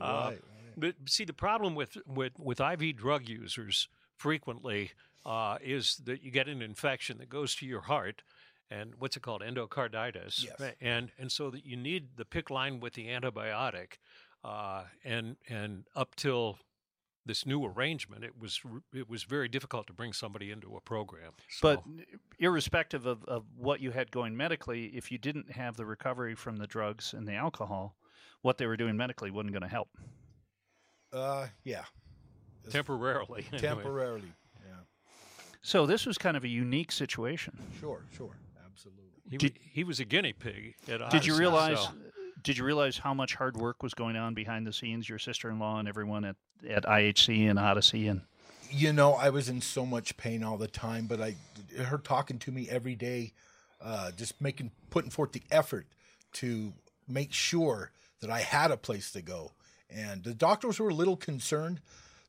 Uh, 0.00 0.30
Right, 0.30 0.40
But 0.76 0.94
see, 1.06 1.24
the 1.24 1.32
problem 1.32 1.74
with 1.76 1.96
with 2.06 2.38
with 2.40 2.60
IV 2.60 2.96
drug 2.96 3.28
users 3.28 3.88
frequently 4.16 4.92
uh, 5.24 5.58
is 5.62 5.96
that 6.04 6.22
you 6.22 6.30
get 6.32 6.48
an 6.48 6.62
infection 6.62 7.18
that 7.18 7.28
goes 7.28 7.54
to 7.56 7.66
your 7.66 7.82
heart. 7.82 8.22
And 8.70 8.94
what's 8.98 9.16
it 9.18 9.20
called? 9.22 9.42
Endocarditis. 9.42 10.44
Yes. 10.44 10.72
And 10.80 11.12
and 11.18 11.30
so 11.30 11.50
that 11.50 11.64
you 11.66 11.76
need 11.76 12.16
the 12.16 12.24
PICC 12.24 12.50
line 12.50 12.80
with 12.80 12.94
the 12.94 13.08
antibiotic, 13.08 13.98
uh, 14.44 14.84
and 15.04 15.36
and 15.48 15.84
up 15.94 16.14
till 16.16 16.58
this 17.24 17.46
new 17.46 17.64
arrangement, 17.64 18.24
it 18.24 18.32
was 18.38 18.60
it 18.92 19.08
was 19.08 19.22
very 19.22 19.48
difficult 19.48 19.86
to 19.86 19.92
bring 19.92 20.12
somebody 20.12 20.50
into 20.50 20.76
a 20.76 20.80
program. 20.80 21.32
But 21.60 21.82
irrespective 22.38 23.06
of, 23.06 23.24
of 23.24 23.44
what 23.56 23.80
you 23.80 23.92
had 23.92 24.10
going 24.10 24.36
medically, 24.36 24.86
if 24.86 25.12
you 25.12 25.18
didn't 25.18 25.52
have 25.52 25.76
the 25.76 25.86
recovery 25.86 26.34
from 26.34 26.56
the 26.56 26.66
drugs 26.66 27.14
and 27.14 27.26
the 27.26 27.34
alcohol, 27.34 27.94
what 28.42 28.58
they 28.58 28.66
were 28.66 28.76
doing 28.76 28.96
medically 28.96 29.30
wasn't 29.30 29.52
going 29.52 29.62
to 29.62 29.68
help. 29.68 29.88
Uh, 31.12 31.46
yeah, 31.62 31.84
temporarily, 32.70 33.44
anyway. 33.52 33.58
temporarily. 33.68 34.32
Yeah, 34.66 34.72
So 35.60 35.84
this 35.86 36.06
was 36.06 36.16
kind 36.18 36.36
of 36.36 36.44
a 36.44 36.48
unique 36.48 36.90
situation. 36.90 37.56
sure, 37.78 38.02
sure, 38.16 38.34
absolutely. 38.66 39.02
He, 39.30 39.36
Did- 39.36 39.52
wa- 39.52 39.58
he 39.72 39.84
was 39.84 40.00
a 40.00 40.04
guinea 40.04 40.32
pig. 40.32 40.74
At 40.88 41.10
Did 41.10 41.26
you 41.26 41.36
realize? 41.36 41.78
so- 41.80 41.90
Did 42.42 42.58
you 42.58 42.64
realize 42.64 42.98
how 42.98 43.14
much 43.14 43.34
hard 43.34 43.56
work 43.56 43.82
was 43.82 43.94
going 43.94 44.16
on 44.16 44.34
behind 44.34 44.66
the 44.66 44.72
scenes? 44.72 45.08
Your 45.08 45.18
sister-in-law 45.18 45.78
and 45.78 45.88
everyone 45.88 46.24
at, 46.24 46.36
at 46.68 46.84
IHC 46.84 47.48
and 47.48 47.58
Odyssey 47.58 48.08
and 48.08 48.22
you 48.72 48.92
know, 48.92 49.12
I 49.12 49.28
was 49.30 49.48
in 49.48 49.60
so 49.60 49.84
much 49.84 50.16
pain 50.16 50.42
all 50.42 50.56
the 50.56 50.66
time, 50.66 51.06
but 51.06 51.20
I, 51.20 51.36
her 51.84 51.98
talking 51.98 52.38
to 52.40 52.50
me 52.50 52.68
every 52.70 52.94
day, 52.94 53.32
uh, 53.82 54.12
just 54.12 54.40
making, 54.40 54.70
putting 54.90 55.10
forth 55.10 55.32
the 55.32 55.42
effort 55.50 55.86
to 56.34 56.72
make 57.06 57.32
sure 57.32 57.90
that 58.20 58.30
I 58.30 58.40
had 58.40 58.70
a 58.70 58.76
place 58.76 59.10
to 59.12 59.20
go. 59.20 59.52
And 59.90 60.24
the 60.24 60.32
doctors 60.32 60.80
were 60.80 60.88
a 60.88 60.94
little 60.94 61.16
concerned 61.16 61.80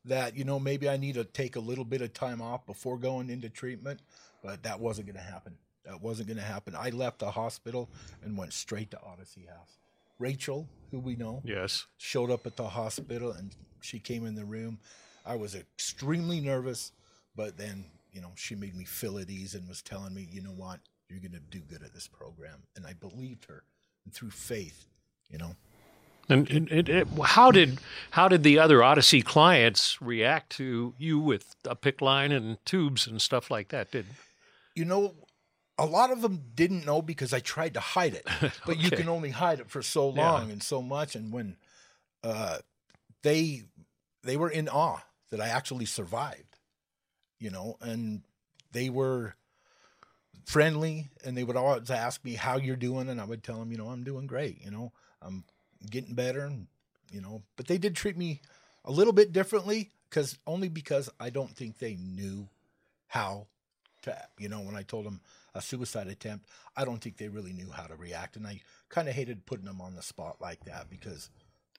that, 0.04 0.36
you 0.36 0.44
know, 0.44 0.60
maybe 0.60 0.90
I 0.90 0.98
need 0.98 1.16
to 1.16 1.24
take 1.24 1.56
a 1.56 1.62
little 1.62 1.86
bit 1.86 2.02
of 2.02 2.14
time 2.14 2.42
off 2.42 2.66
before 2.66 2.98
going 2.98 3.30
into 3.30 3.50
treatment, 3.50 4.02
but 4.44 4.64
that 4.64 4.82
wasn't 4.82 5.08
going 5.08 5.18
to 5.18 5.32
happen. 5.32 5.56
That 5.86 6.02
wasn't 6.02 6.28
going 6.28 6.38
to 6.38 6.44
happen. 6.44 6.76
I 6.78 6.90
left 6.90 7.20
the 7.20 7.32
hospital 7.32 7.90
and 8.24 8.38
went 8.38 8.52
straight 8.52 8.92
to 8.92 9.00
Odyssey 9.02 9.46
House. 9.48 9.78
Rachel, 10.20 10.68
who 10.92 11.00
we 11.00 11.16
know, 11.16 11.42
Yes. 11.44 11.86
showed 11.98 12.32
up 12.32 12.46
at 12.46 12.56
the 12.56 12.70
hospital 12.70 13.32
and 13.32 13.56
she 13.82 14.00
came 14.00 14.26
in 14.26 14.36
the 14.36 14.46
room. 14.46 14.80
I 15.26 15.36
was 15.36 15.56
extremely 15.56 16.40
nervous, 16.40 16.92
but 17.36 17.58
then, 17.58 17.86
you 18.12 18.22
know, 18.22 18.32
she 18.36 18.56
made 18.56 18.76
me 18.76 18.86
feel 18.86 19.18
at 19.18 19.30
ease 19.30 19.56
and 19.56 19.68
was 19.68 19.82
telling 19.82 20.14
me, 20.14 20.28
you 20.32 20.42
know 20.42 20.52
what, 20.52 20.80
you're 21.10 21.20
going 21.20 21.32
to 21.34 21.40
do 21.40 21.60
good 21.60 21.84
at 21.84 21.94
this 21.94 22.08
program. 22.08 22.64
And 22.76 22.86
I 22.86 22.94
believed 22.94 23.46
her. 23.46 23.64
And 24.06 24.14
through 24.14 24.32
faith, 24.32 24.86
you 25.30 25.38
know, 25.38 25.56
And, 26.30 26.50
and, 26.50 26.70
and 26.70 26.90
it, 26.90 27.08
how 27.24 27.52
did 27.52 27.80
how 28.12 28.28
did 28.28 28.44
the 28.44 28.60
other 28.60 28.84
Odyssey 28.84 29.22
clients 29.22 30.02
react 30.02 30.52
to 30.58 30.94
you 30.98 31.20
with 31.20 31.56
a 31.66 31.76
PICC 31.76 32.02
line 32.02 32.32
and 32.32 32.58
tubes 32.66 33.08
and 33.08 33.22
stuff 33.22 33.50
like 33.50 33.70
that? 33.70 33.92
Did 33.92 34.06
you 34.76 34.86
know, 34.86 35.14
a 35.78 35.86
lot 35.86 36.12
of 36.12 36.22
them 36.22 36.44
didn't 36.56 36.86
know 36.86 37.02
because 37.02 37.34
I 37.34 37.40
tried 37.40 37.74
to 37.76 37.80
hide 37.80 38.14
it, 38.14 38.28
but 38.66 38.78
you 38.78 38.92
can 38.92 39.10
only 39.10 39.32
hide 39.32 39.60
it 39.60 39.70
for 39.70 39.82
so 39.82 40.10
Yeah. 40.10 40.32
long 40.32 40.52
and 40.52 40.62
so 40.62 40.82
much. 40.82 41.16
And 41.16 41.32
when 41.34 41.58
uh, 42.24 42.60
they 43.24 43.64
they 44.24 44.38
were 44.38 44.50
in 44.50 44.70
awe 44.70 45.00
that 45.32 45.42
I 45.42 45.48
actually 45.50 45.86
survived, 45.86 46.58
you 47.40 47.50
know, 47.50 47.78
and 47.82 48.22
they 48.72 48.90
were 48.90 49.36
friendly 50.46 51.10
and 51.24 51.38
they 51.38 51.44
would 51.44 51.56
always 51.56 51.90
ask 51.90 52.24
me 52.24 52.34
how 52.34 52.58
you're 52.58 52.76
doing, 52.76 53.10
and 53.10 53.20
I 53.20 53.26
would 53.26 53.44
tell 53.44 53.58
them, 53.60 53.72
you 53.72 53.78
know, 53.78 53.88
I'm 53.88 54.04
doing 54.04 54.28
great, 54.28 54.64
you 54.64 54.72
know, 54.72 54.92
I'm 55.22 55.44
getting 55.90 56.14
better, 56.16 56.42
and 56.42 56.68
you 57.12 57.22
know, 57.22 57.44
but 57.56 57.68
they 57.68 57.78
did 57.78 57.96
treat 57.96 58.18
me 58.18 58.42
a 58.86 58.92
little 58.92 59.14
bit 59.14 59.32
differently 59.32 59.92
because 60.10 60.38
only 60.46 60.70
because 60.70 61.10
I 61.20 61.30
don't 61.30 61.56
think 61.56 61.78
they 61.78 61.96
knew 61.96 62.50
how 63.08 63.48
to, 64.04 64.18
you 64.38 64.50
know, 64.50 64.62
when 64.62 64.76
I 64.76 64.84
told 64.84 65.06
them 65.06 65.20
a 65.56 65.62
suicide 65.62 66.08
attempt, 66.08 66.48
I 66.76 66.86
don't 66.86 67.00
think 67.02 67.18
they 67.18 67.28
really 67.28 67.54
knew 67.54 67.70
how 67.72 67.84
to 67.88 67.96
react, 67.96 68.36
and 68.36 68.46
I 68.48 68.62
kind 68.90 69.08
of 69.10 69.14
hated 69.16 69.46
putting 69.46 69.66
them 69.66 69.82
on 69.82 69.96
the 69.96 70.02
spot 70.02 70.38
like 70.40 70.64
that 70.66 70.90
because 70.90 71.30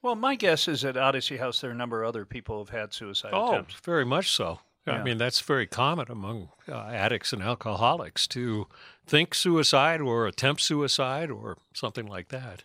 Well, 0.01 0.15
my 0.15 0.35
guess 0.35 0.67
is 0.67 0.83
at 0.85 0.97
Odyssey 0.97 1.37
House 1.37 1.61
there 1.61 1.69
are 1.69 1.73
a 1.73 1.77
number 1.77 2.03
of 2.03 2.09
other 2.09 2.25
people 2.25 2.59
who've 2.59 2.69
had 2.69 2.93
suicide 2.93 3.31
Oh, 3.33 3.49
attempts. 3.53 3.75
very 3.83 4.05
much 4.05 4.31
so. 4.31 4.59
Yeah. 4.85 4.93
I 4.93 5.03
mean, 5.03 5.17
that's 5.17 5.41
very 5.41 5.65
common 5.65 6.05
among 6.11 6.49
uh, 6.69 6.75
addicts 6.87 7.33
and 7.33 7.41
alcoholics 7.41 8.27
to 8.27 8.67
think 9.07 9.33
suicide 9.33 9.99
or 9.99 10.27
attempt 10.27 10.61
suicide 10.61 11.31
or 11.31 11.57
something 11.73 12.05
like 12.05 12.27
that. 12.29 12.63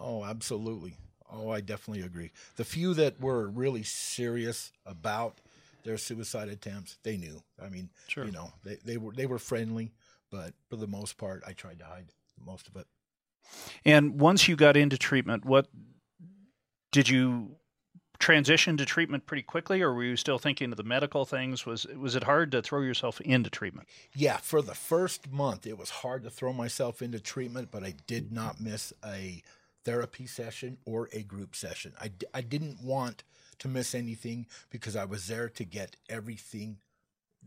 Oh, 0.00 0.24
absolutely. 0.24 0.94
Oh, 1.30 1.50
I 1.50 1.60
definitely 1.60 2.02
agree. 2.02 2.30
The 2.56 2.64
few 2.64 2.94
that 2.94 3.20
were 3.20 3.48
really 3.48 3.82
serious 3.82 4.72
about 4.86 5.40
their 5.88 5.96
suicide 5.96 6.48
attempts, 6.50 6.98
they 7.02 7.16
knew. 7.16 7.42
I 7.64 7.70
mean, 7.70 7.88
Sure. 8.08 8.26
you 8.26 8.30
know, 8.30 8.52
they, 8.62 8.76
they 8.84 8.98
were 8.98 9.12
they 9.12 9.24
were 9.24 9.38
friendly, 9.38 9.92
but 10.30 10.52
for 10.68 10.76
the 10.76 10.86
most 10.86 11.16
part, 11.16 11.42
I 11.46 11.54
tried 11.54 11.78
to 11.78 11.86
hide 11.86 12.08
most 12.44 12.68
of 12.68 12.76
it. 12.76 12.86
And 13.86 14.20
once 14.20 14.48
you 14.48 14.54
got 14.54 14.76
into 14.76 14.98
treatment, 14.98 15.46
what 15.46 15.68
did 16.92 17.08
you 17.08 17.56
transition 18.18 18.76
to 18.76 18.84
treatment 18.84 19.24
pretty 19.24 19.42
quickly, 19.44 19.80
or 19.80 19.94
were 19.94 20.04
you 20.04 20.16
still 20.16 20.38
thinking 20.38 20.72
of 20.72 20.76
the 20.76 20.82
medical 20.82 21.24
things? 21.24 21.64
Was 21.64 21.86
was 21.86 22.14
it 22.14 22.24
hard 22.24 22.52
to 22.52 22.60
throw 22.60 22.82
yourself 22.82 23.18
into 23.22 23.48
treatment? 23.48 23.88
Yeah, 24.14 24.36
for 24.36 24.60
the 24.60 24.74
first 24.74 25.32
month, 25.32 25.66
it 25.66 25.78
was 25.78 25.88
hard 25.88 26.22
to 26.24 26.30
throw 26.30 26.52
myself 26.52 27.00
into 27.00 27.18
treatment, 27.18 27.70
but 27.70 27.82
I 27.82 27.94
did 28.06 28.30
not 28.30 28.60
miss 28.60 28.92
a 29.02 29.42
therapy 29.86 30.26
session 30.26 30.76
or 30.84 31.08
a 31.14 31.22
group 31.22 31.56
session. 31.56 31.94
I, 31.98 32.10
I 32.34 32.42
didn't 32.42 32.82
want 32.82 33.22
to 33.60 33.68
miss 33.68 33.94
anything 33.94 34.46
because 34.70 34.96
I 34.96 35.04
was 35.04 35.26
there 35.26 35.48
to 35.48 35.64
get 35.64 35.96
everything 36.08 36.78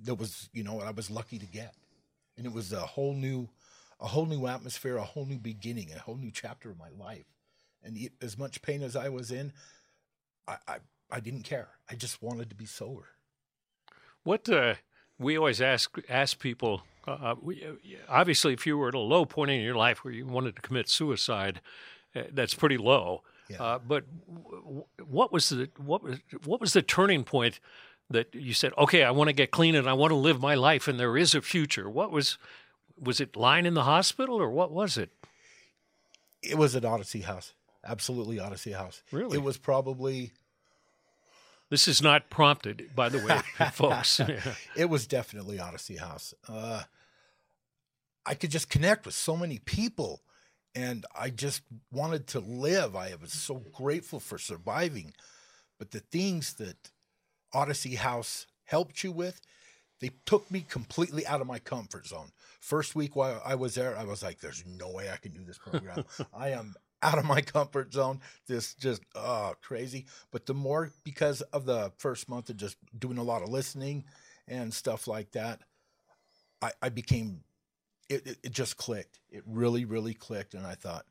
that 0.03 0.15
was, 0.15 0.49
you 0.53 0.63
know, 0.63 0.81
I 0.81 0.91
was 0.91 1.09
lucky 1.11 1.39
to 1.39 1.45
get. 1.45 1.73
And 2.37 2.45
it 2.45 2.53
was 2.53 2.71
a 2.71 2.79
whole 2.79 3.13
new, 3.13 3.49
a 3.99 4.07
whole 4.07 4.25
new 4.25 4.47
atmosphere, 4.47 4.97
a 4.97 5.03
whole 5.03 5.25
new 5.25 5.39
beginning, 5.39 5.91
a 5.95 5.99
whole 5.99 6.17
new 6.17 6.31
chapter 6.31 6.69
of 6.69 6.77
my 6.79 6.89
life. 6.97 7.25
And 7.83 8.09
as 8.21 8.37
much 8.37 8.61
pain 8.61 8.83
as 8.83 8.95
I 8.95 9.09
was 9.09 9.31
in, 9.31 9.53
I, 10.47 10.57
I, 10.67 10.77
I 11.11 11.19
didn't 11.19 11.43
care. 11.43 11.69
I 11.89 11.95
just 11.95 12.21
wanted 12.21 12.49
to 12.49 12.55
be 12.55 12.65
sober. 12.65 13.07
What 14.23 14.47
uh, 14.49 14.75
we 15.17 15.37
always 15.37 15.61
ask 15.61 15.97
ask 16.07 16.39
people, 16.39 16.83
uh, 17.07 17.35
we, 17.41 17.65
uh, 17.65 17.73
obviously, 18.07 18.53
if 18.53 18.67
you 18.67 18.77
were 18.77 18.89
at 18.89 18.93
a 18.93 18.99
low 18.99 19.25
point 19.25 19.51
in 19.51 19.61
your 19.61 19.75
life 19.75 20.03
where 20.03 20.13
you 20.13 20.25
wanted 20.25 20.55
to 20.55 20.61
commit 20.61 20.89
suicide, 20.89 21.59
uh, 22.15 22.23
that's 22.31 22.53
pretty 22.53 22.77
low. 22.77 23.23
Yeah. 23.51 23.63
Uh, 23.63 23.79
but 23.79 24.03
w- 24.27 24.61
w- 24.63 24.85
what 25.05 25.31
was 25.31 25.49
the 25.49 25.69
what 25.77 26.03
was 26.03 26.19
what 26.45 26.59
was 26.61 26.73
the 26.73 26.81
turning 26.81 27.23
point 27.23 27.59
that 28.09 28.33
you 28.35 28.53
said, 28.53 28.73
okay, 28.77 29.03
I 29.03 29.11
want 29.11 29.29
to 29.29 29.33
get 29.33 29.51
clean 29.51 29.75
and 29.75 29.87
I 29.89 29.93
want 29.93 30.11
to 30.11 30.15
live 30.15 30.41
my 30.41 30.55
life, 30.55 30.87
and 30.87 30.99
there 30.99 31.17
is 31.17 31.33
a 31.35 31.41
future? 31.41 31.89
What 31.89 32.11
was 32.11 32.37
was 32.99 33.19
it 33.19 33.35
lying 33.35 33.65
in 33.65 33.73
the 33.73 33.83
hospital 33.83 34.35
or 34.41 34.49
what 34.49 34.71
was 34.71 34.97
it? 34.97 35.09
It 36.43 36.57
was 36.57 36.75
an 36.75 36.85
Odyssey 36.85 37.21
House. 37.21 37.53
Absolutely 37.85 38.39
Odyssey 38.39 38.71
House. 38.73 39.01
Really? 39.11 39.37
It 39.37 39.43
was 39.43 39.57
probably 39.57 40.31
This 41.69 41.87
is 41.87 42.01
not 42.01 42.29
prompted, 42.29 42.89
by 42.95 43.09
the 43.09 43.19
way, 43.19 43.39
folks. 43.71 44.19
It 44.75 44.89
was 44.89 45.07
definitely 45.07 45.59
Odyssey 45.59 45.97
House. 45.97 46.33
Uh, 46.47 46.83
I 48.25 48.35
could 48.35 48.51
just 48.51 48.69
connect 48.69 49.05
with 49.05 49.15
so 49.15 49.35
many 49.35 49.57
people, 49.59 50.21
and 50.75 51.05
I 51.15 51.29
just 51.29 51.61
wanted 51.91 52.27
to 52.27 52.39
live. 52.39 52.95
I 52.95 53.13
was 53.21 53.33
so 53.33 53.63
grateful 53.73 54.19
for 54.19 54.37
surviving. 54.37 55.13
But 55.77 55.91
the 55.91 55.99
things 55.99 56.53
that 56.55 56.91
Odyssey 57.53 57.95
House 57.95 58.47
helped 58.65 59.03
you 59.03 59.11
with, 59.11 59.41
they 59.99 60.11
took 60.25 60.49
me 60.49 60.65
completely 60.67 61.25
out 61.27 61.41
of 61.41 61.47
my 61.47 61.59
comfort 61.59 62.07
zone. 62.07 62.31
First 62.59 62.95
week 62.95 63.15
while 63.15 63.41
I 63.45 63.55
was 63.55 63.75
there, 63.75 63.97
I 63.97 64.03
was 64.03 64.23
like, 64.23 64.39
"There's 64.39 64.63
no 64.65 64.89
way 64.89 65.09
I 65.09 65.17
can 65.17 65.31
do 65.33 65.43
this 65.43 65.57
program. 65.57 66.05
I 66.33 66.49
am 66.49 66.75
out 67.03 67.17
of 67.17 67.25
my 67.25 67.41
comfort 67.41 67.93
zone. 67.93 68.21
This 68.47 68.73
just 68.75 69.01
oh 69.15 69.55
crazy." 69.61 70.05
But 70.31 70.45
the 70.45 70.53
more 70.53 70.91
because 71.03 71.41
of 71.41 71.65
the 71.65 71.91
first 71.97 72.29
month 72.29 72.49
of 72.49 72.57
just 72.57 72.77
doing 72.97 73.17
a 73.17 73.23
lot 73.23 73.41
of 73.41 73.49
listening 73.49 74.05
and 74.47 74.73
stuff 74.73 75.07
like 75.07 75.31
that, 75.31 75.61
I, 76.61 76.71
I 76.81 76.89
became 76.89 77.43
it, 78.11 78.37
it. 78.43 78.51
Just 78.51 78.77
clicked. 78.77 79.19
It 79.29 79.43
really, 79.45 79.85
really 79.85 80.13
clicked, 80.13 80.53
and 80.53 80.65
I 80.65 80.75
thought, 80.75 81.05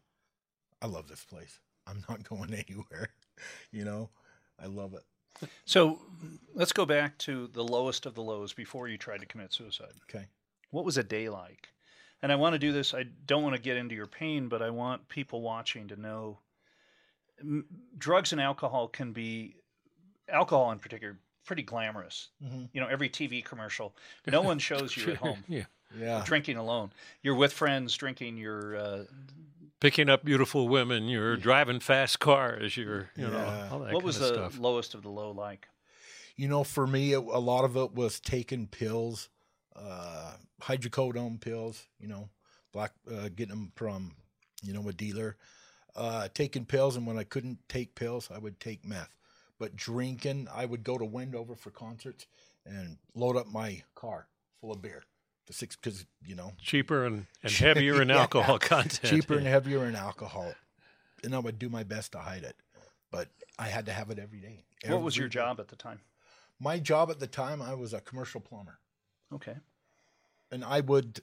"I 0.82 0.86
love 0.86 1.08
this 1.08 1.24
place. 1.24 1.58
I'm 1.86 2.04
not 2.08 2.22
going 2.28 2.52
anywhere." 2.54 3.10
You 3.72 3.86
know, 3.86 4.10
I 4.62 4.66
love 4.66 4.92
it. 4.92 5.48
So 5.64 5.98
let's 6.52 6.74
go 6.74 6.84
back 6.84 7.16
to 7.18 7.46
the 7.46 7.64
lowest 7.64 8.04
of 8.04 8.14
the 8.14 8.20
lows 8.22 8.52
before 8.52 8.86
you 8.86 8.98
tried 8.98 9.20
to 9.20 9.26
commit 9.26 9.50
suicide. 9.54 9.94
Okay. 10.02 10.26
What 10.72 10.84
was 10.84 10.98
a 10.98 11.02
day 11.02 11.30
like? 11.30 11.68
And 12.20 12.30
I 12.30 12.34
want 12.34 12.52
to 12.52 12.58
do 12.58 12.70
this. 12.70 12.92
I 12.92 13.04
don't 13.24 13.42
want 13.42 13.56
to 13.56 13.62
get 13.62 13.78
into 13.78 13.94
your 13.94 14.06
pain, 14.06 14.48
but 14.48 14.60
I 14.60 14.68
want 14.68 15.08
people 15.08 15.40
watching 15.40 15.88
to 15.88 15.96
know 15.98 16.40
m- 17.40 17.64
drugs 17.96 18.32
and 18.32 18.42
alcohol 18.42 18.88
can 18.88 19.12
be, 19.14 19.54
alcohol 20.28 20.70
in 20.72 20.78
particular, 20.78 21.16
pretty 21.46 21.62
glamorous. 21.62 22.28
Mhm. 22.44 22.68
You 22.74 22.80
know, 22.82 22.88
every 22.88 23.08
TV 23.08 23.42
commercial, 23.42 23.96
no 24.26 24.42
one 24.42 24.58
shows 24.58 24.94
you 24.94 25.12
at 25.12 25.16
home 25.24 25.44
yeah. 25.48 25.64
Yeah. 25.98 26.22
drinking 26.24 26.56
alone. 26.56 26.92
You're 27.22 27.34
with 27.34 27.52
friends 27.52 27.96
drinking 27.96 28.36
your. 28.36 28.76
Uh, 28.76 29.04
Picking 29.80 30.10
up 30.10 30.24
beautiful 30.24 30.68
women, 30.68 31.08
you're 31.08 31.36
driving 31.36 31.80
fast 31.80 32.20
cars, 32.20 32.76
you're, 32.76 33.08
you 33.16 33.26
know, 33.26 33.68
all 33.72 33.78
that 33.78 33.94
what 33.94 34.02
was 34.02 34.18
kind 34.18 34.30
the 34.30 34.34
stuff. 34.34 34.58
lowest 34.58 34.94
of 34.94 35.02
the 35.02 35.08
low 35.08 35.30
like? 35.30 35.68
You 36.36 36.48
know, 36.48 36.64
for 36.64 36.86
me, 36.86 37.14
it, 37.14 37.18
a 37.18 37.38
lot 37.38 37.64
of 37.64 37.78
it 37.78 37.94
was 37.94 38.20
taking 38.20 38.66
pills, 38.66 39.30
uh, 39.74 40.32
hydrocodone 40.60 41.40
pills. 41.40 41.86
You 41.98 42.08
know, 42.08 42.28
black, 42.72 42.92
uh, 43.10 43.30
getting 43.34 43.48
them 43.54 43.72
from, 43.74 44.12
you 44.62 44.74
know, 44.74 44.86
a 44.86 44.92
dealer. 44.92 45.36
Uh, 45.96 46.28
taking 46.34 46.66
pills, 46.66 46.96
and 46.96 47.06
when 47.06 47.18
I 47.18 47.24
couldn't 47.24 47.58
take 47.68 47.94
pills, 47.94 48.28
I 48.32 48.38
would 48.38 48.60
take 48.60 48.84
meth. 48.84 49.14
But 49.58 49.76
drinking, 49.76 50.48
I 50.54 50.66
would 50.66 50.84
go 50.84 50.98
to 50.98 51.04
Wendover 51.04 51.54
for 51.54 51.70
concerts 51.70 52.26
and 52.66 52.98
load 53.14 53.36
up 53.36 53.46
my 53.48 53.82
car 53.94 54.28
full 54.60 54.72
of 54.72 54.82
beer. 54.82 55.02
The 55.50 55.54
six, 55.54 55.74
because 55.74 56.06
you 56.24 56.36
know, 56.36 56.52
cheaper 56.60 57.04
and, 57.04 57.26
and 57.42 57.50
heavier 57.66 58.00
in 58.00 58.08
Yeah. 58.08 58.18
alcohol 58.20 58.60
content. 58.60 59.02
cheaper 59.02 59.34
and 59.36 59.44
heavier 59.48 59.84
in 59.84 59.96
alcohol, 59.96 60.54
and 61.24 61.34
I 61.34 61.40
would 61.40 61.58
do 61.58 61.68
my 61.68 61.82
best 61.82 62.12
to 62.12 62.18
hide 62.20 62.44
it. 62.44 62.54
But 63.10 63.30
I 63.58 63.66
had 63.66 63.86
to 63.86 63.92
have 63.92 64.10
it 64.10 64.20
every 64.20 64.38
day. 64.38 64.62
What 64.86 65.02
was 65.02 65.16
Every 65.16 65.22
your 65.22 65.28
day. 65.28 65.34
job 65.40 65.58
at 65.58 65.66
the 65.66 65.74
time? 65.74 66.02
My 66.60 66.78
job 66.78 67.10
at 67.10 67.18
the 67.18 67.26
time, 67.26 67.60
I 67.60 67.74
was 67.74 67.92
a 67.92 68.00
commercial 68.00 68.40
plumber. 68.40 68.78
Okay. 69.34 69.56
and 70.52 70.64
I 70.64 70.78
would, 70.80 71.20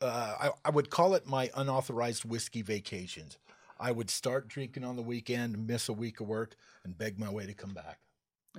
uh, 0.00 0.34
I, 0.40 0.50
I 0.64 0.70
would 0.70 0.90
call 0.90 1.14
it 1.14 1.28
my 1.28 1.48
unauthorized 1.54 2.24
whiskey 2.24 2.62
vacations. 2.62 3.38
I 3.78 3.92
would 3.92 4.10
start 4.10 4.48
drinking 4.48 4.82
on 4.82 4.96
the 4.96 5.02
weekend, 5.02 5.64
miss 5.64 5.88
a 5.88 5.92
week 5.92 6.18
of 6.20 6.26
work, 6.26 6.56
and 6.82 6.98
beg 6.98 7.20
my 7.20 7.30
way 7.30 7.46
to 7.46 7.54
come 7.54 7.72
back. 7.72 8.00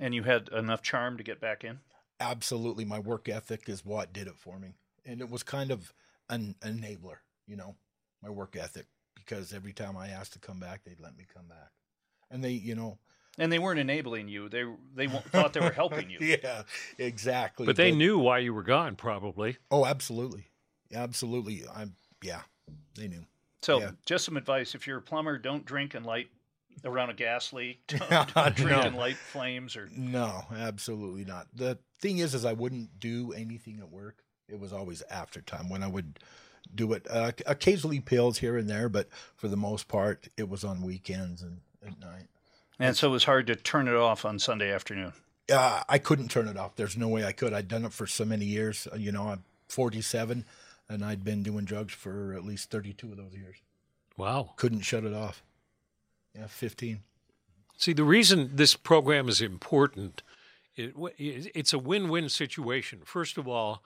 And 0.00 0.14
you 0.14 0.22
had 0.22 0.48
enough 0.48 0.80
charm 0.80 1.18
to 1.18 1.22
get 1.22 1.38
back 1.38 1.64
in? 1.64 1.80
Absolutely, 2.18 2.86
my 2.86 2.98
work 2.98 3.28
ethic 3.28 3.68
is 3.68 3.84
what 3.84 4.12
did 4.14 4.26
it 4.26 4.36
for 4.38 4.58
me, 4.58 4.74
and 5.04 5.20
it 5.20 5.30
was 5.30 5.42
kind 5.42 5.70
of 5.70 5.92
an 6.28 6.54
enabler, 6.62 7.16
you 7.46 7.56
know, 7.56 7.74
my 8.22 8.30
work 8.30 8.56
ethic. 8.56 8.86
Because 9.14 9.52
every 9.52 9.72
time 9.72 9.96
I 9.96 10.08
asked 10.08 10.32
to 10.32 10.38
come 10.40 10.58
back, 10.58 10.82
they'd 10.84 10.98
let 11.00 11.16
me 11.16 11.24
come 11.32 11.46
back, 11.46 11.70
and 12.30 12.42
they, 12.42 12.50
you 12.52 12.74
know, 12.74 12.98
And 13.38 13.52
they 13.52 13.58
weren't 13.60 13.78
enabling 13.78 14.26
you. 14.28 14.48
They 14.48 14.64
they 14.94 15.06
thought 15.06 15.52
they 15.52 15.60
were 15.60 15.70
helping 15.70 16.10
you. 16.10 16.18
yeah, 16.20 16.62
exactly. 16.98 17.66
But 17.66 17.76
they 17.76 17.92
knew 17.92 18.18
why 18.18 18.38
you 18.38 18.52
were 18.52 18.64
gone, 18.64 18.96
probably. 18.96 19.58
Oh, 19.70 19.86
absolutely, 19.86 20.46
absolutely. 20.92 21.62
I'm, 21.72 21.94
yeah, 22.22 22.42
they 22.96 23.06
knew. 23.08 23.24
So, 23.62 23.78
Yeah. 23.80 23.90
just 24.06 24.24
some 24.24 24.36
advice: 24.36 24.74
if 24.74 24.86
you're 24.88 24.98
a 24.98 25.02
plumber, 25.02 25.38
don't 25.38 25.64
drink 25.64 25.94
and 25.94 26.04
light 26.04 26.28
around 26.84 27.10
a 27.10 27.14
gas 27.14 27.52
leak. 27.52 27.80
Don't, 27.86 28.34
don't 28.34 28.56
drink 28.56 28.84
and 28.84 28.96
light 28.96 29.16
flames. 29.16 29.76
Or 29.76 29.88
No, 29.94 30.42
absolutely 30.56 31.24
not. 31.24 31.46
The 31.54 31.78
thing 32.00 32.18
is, 32.18 32.34
is 32.34 32.44
I 32.44 32.54
wouldn't 32.54 32.98
do 32.98 33.32
anything 33.32 33.78
at 33.78 33.90
work. 33.90 34.21
It 34.52 34.60
was 34.60 34.72
always 34.72 35.02
after 35.10 35.40
time 35.40 35.68
when 35.68 35.82
I 35.82 35.86
would 35.88 36.18
do 36.74 36.92
it. 36.92 37.06
Uh, 37.10 37.32
occasionally 37.46 38.00
pills 38.00 38.38
here 38.38 38.56
and 38.56 38.68
there, 38.68 38.88
but 38.88 39.08
for 39.34 39.48
the 39.48 39.56
most 39.56 39.88
part, 39.88 40.28
it 40.36 40.48
was 40.48 40.62
on 40.62 40.82
weekends 40.82 41.42
and 41.42 41.60
at 41.84 41.98
night. 41.98 42.26
and 42.78 42.96
so 42.96 43.08
it 43.08 43.12
was 43.12 43.24
hard 43.24 43.46
to 43.48 43.56
turn 43.56 43.88
it 43.88 43.94
off 43.94 44.24
on 44.24 44.38
Sunday 44.38 44.70
afternoon. 44.72 45.12
Uh, 45.52 45.82
I 45.88 45.98
couldn't 45.98 46.28
turn 46.30 46.46
it 46.48 46.56
off. 46.56 46.76
There's 46.76 46.96
no 46.96 47.08
way 47.08 47.24
I 47.24 47.32
could. 47.32 47.52
I'd 47.52 47.66
done 47.68 47.84
it 47.84 47.92
for 47.92 48.06
so 48.06 48.24
many 48.24 48.44
years. 48.44 48.86
Uh, 48.92 48.96
You 48.96 49.10
know, 49.10 49.28
I'm 49.28 49.44
47, 49.68 50.44
and 50.88 51.04
I'd 51.04 51.24
been 51.24 51.42
doing 51.42 51.64
drugs 51.64 51.92
for 51.94 52.32
at 52.34 52.44
least 52.44 52.70
32 52.70 53.10
of 53.10 53.16
those 53.16 53.34
years. 53.34 53.56
Wow. 54.16 54.52
Couldn't 54.56 54.82
shut 54.82 55.04
it 55.04 55.12
off. 55.14 55.42
Yeah, 56.36 56.46
15. 56.46 57.00
See, 57.76 57.92
the 57.92 58.04
reason 58.04 58.50
this 58.54 58.76
program 58.76 59.28
is 59.28 59.40
important, 59.40 60.22
it, 60.76 60.94
it's 61.18 61.72
a 61.72 61.78
win-win 61.78 62.28
situation. 62.28 63.00
First 63.04 63.36
of 63.38 63.48
all, 63.48 63.82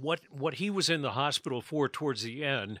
what 0.00 0.20
what 0.30 0.54
he 0.54 0.70
was 0.70 0.90
in 0.90 1.02
the 1.02 1.12
hospital 1.12 1.60
for 1.60 1.88
towards 1.88 2.22
the 2.22 2.44
end 2.44 2.80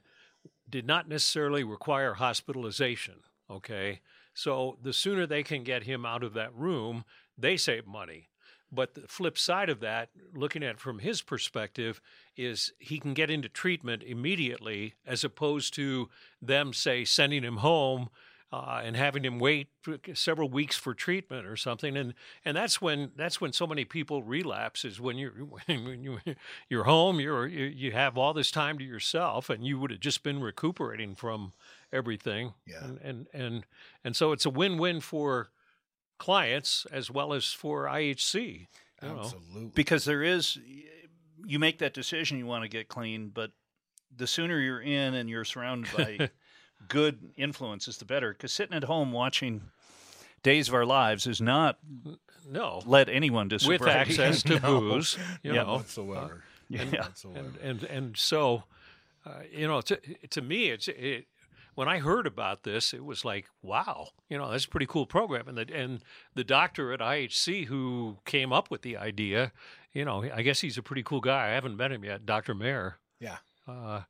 did 0.68 0.86
not 0.86 1.08
necessarily 1.08 1.64
require 1.64 2.14
hospitalization. 2.14 3.14
Okay, 3.50 4.00
so 4.34 4.76
the 4.82 4.92
sooner 4.92 5.26
they 5.26 5.42
can 5.42 5.64
get 5.64 5.84
him 5.84 6.04
out 6.04 6.22
of 6.22 6.34
that 6.34 6.54
room, 6.54 7.04
they 7.36 7.56
save 7.56 7.86
money. 7.86 8.28
But 8.70 8.94
the 8.94 9.08
flip 9.08 9.38
side 9.38 9.70
of 9.70 9.80
that, 9.80 10.10
looking 10.34 10.62
at 10.62 10.72
it 10.72 10.80
from 10.80 10.98
his 10.98 11.22
perspective, 11.22 12.02
is 12.36 12.72
he 12.78 13.00
can 13.00 13.14
get 13.14 13.30
into 13.30 13.48
treatment 13.48 14.02
immediately 14.02 14.94
as 15.06 15.24
opposed 15.24 15.72
to 15.74 16.10
them, 16.42 16.74
say, 16.74 17.04
sending 17.04 17.44
him 17.44 17.58
home 17.58 18.10
uh, 18.50 18.80
and 18.82 18.96
having 18.96 19.24
him 19.24 19.38
wait 19.38 19.68
several 20.14 20.48
weeks 20.48 20.76
for 20.76 20.94
treatment 20.94 21.46
or 21.46 21.56
something. 21.56 21.96
And 21.96 22.14
and 22.44 22.56
that's 22.56 22.80
when 22.80 23.12
that's 23.16 23.40
when 23.40 23.52
so 23.52 23.66
many 23.66 23.84
people 23.84 24.22
relapse 24.22 24.84
is 24.84 25.00
when 25.00 25.18
you're 25.18 25.32
when 25.66 26.02
you, 26.02 26.18
you're 26.68 26.84
home, 26.84 27.20
you're 27.20 27.46
you, 27.46 27.66
you 27.66 27.92
have 27.92 28.16
all 28.16 28.32
this 28.32 28.50
time 28.50 28.78
to 28.78 28.84
yourself, 28.84 29.50
and 29.50 29.66
you 29.66 29.78
would 29.78 29.90
have 29.90 30.00
just 30.00 30.22
been 30.22 30.40
recuperating 30.40 31.14
from 31.14 31.52
everything. 31.92 32.54
Yeah. 32.66 32.84
And 32.84 32.98
and 33.02 33.26
and, 33.32 33.66
and 34.02 34.16
so 34.16 34.32
it's 34.32 34.46
a 34.46 34.50
win-win 34.50 35.00
for 35.00 35.50
clients 36.18 36.86
as 36.90 37.10
well 37.10 37.32
as 37.32 37.52
for 37.52 37.84
IHC. 37.84 38.66
You 39.02 39.08
know. 39.08 39.20
Absolutely. 39.20 39.70
because 39.74 40.04
there 40.04 40.24
is 40.24 40.58
you 41.46 41.60
make 41.60 41.78
that 41.78 41.94
decision 41.94 42.36
you 42.36 42.46
want 42.46 42.64
to 42.64 42.68
get 42.68 42.88
clean 42.88 43.30
but 43.32 43.52
the 44.16 44.26
sooner 44.26 44.58
you're 44.58 44.80
in 44.80 45.14
and 45.14 45.30
you're 45.30 45.44
surrounded 45.44 45.96
by 45.96 46.30
good 46.86 47.32
influences 47.36 47.98
the 47.98 48.04
better 48.04 48.32
because 48.32 48.52
sitting 48.52 48.76
at 48.76 48.84
home 48.84 49.12
watching 49.12 49.62
days 50.42 50.68
of 50.68 50.74
our 50.74 50.86
lives 50.86 51.26
is 51.26 51.40
not 51.40 51.78
No. 52.48 52.82
led 52.86 53.08
anyone 53.08 53.48
to 53.50 53.58
With 53.66 53.82
access 53.86 54.42
to 54.44 54.58
No. 54.62 54.80
booze, 54.80 55.18
you 55.42 55.52
Yeah. 55.54 55.62
know, 55.64 55.74
whatsoever. 55.74 56.44
yeah. 56.68 56.84
whatsoever. 56.84 57.38
and 57.40 57.56
and 57.58 57.82
and 57.84 58.16
so, 58.16 58.64
uh, 59.26 59.40
you 59.52 59.66
know, 59.66 59.80
to 59.82 59.96
to 60.30 60.40
me, 60.40 60.68
it's 60.70 60.88
it, 60.88 61.26
when 61.74 61.88
I 61.88 61.98
heard 61.98 62.26
about 62.26 62.62
this, 62.64 62.92
it 62.94 63.04
was 63.04 63.24
like, 63.24 63.46
wow, 63.62 64.08
you 64.28 64.36
know, 64.38 64.50
that's 64.50 64.64
a 64.64 64.68
pretty 64.68 64.86
cool 64.86 65.06
program. 65.06 65.46
And 65.48 65.58
the 65.58 65.74
and 65.74 66.00
the 66.34 66.44
doctor 66.44 66.92
at 66.92 67.00
IHC 67.00 67.66
who 67.66 68.18
came 68.24 68.52
up 68.52 68.70
with 68.70 68.82
the 68.82 68.96
idea, 68.96 69.52
you 69.92 70.04
know, 70.04 70.24
I 70.34 70.42
guess 70.42 70.60
he's 70.60 70.78
a 70.78 70.82
pretty 70.82 71.02
cool 71.02 71.20
guy. 71.20 71.48
I 71.48 71.50
haven't 71.50 71.76
met 71.76 71.92
him 71.92 72.04
yet, 72.04 72.24
Dr. 72.26 72.54
Mayer. 72.54 72.98
yeah. 73.20 73.38
Uh, 73.66 74.02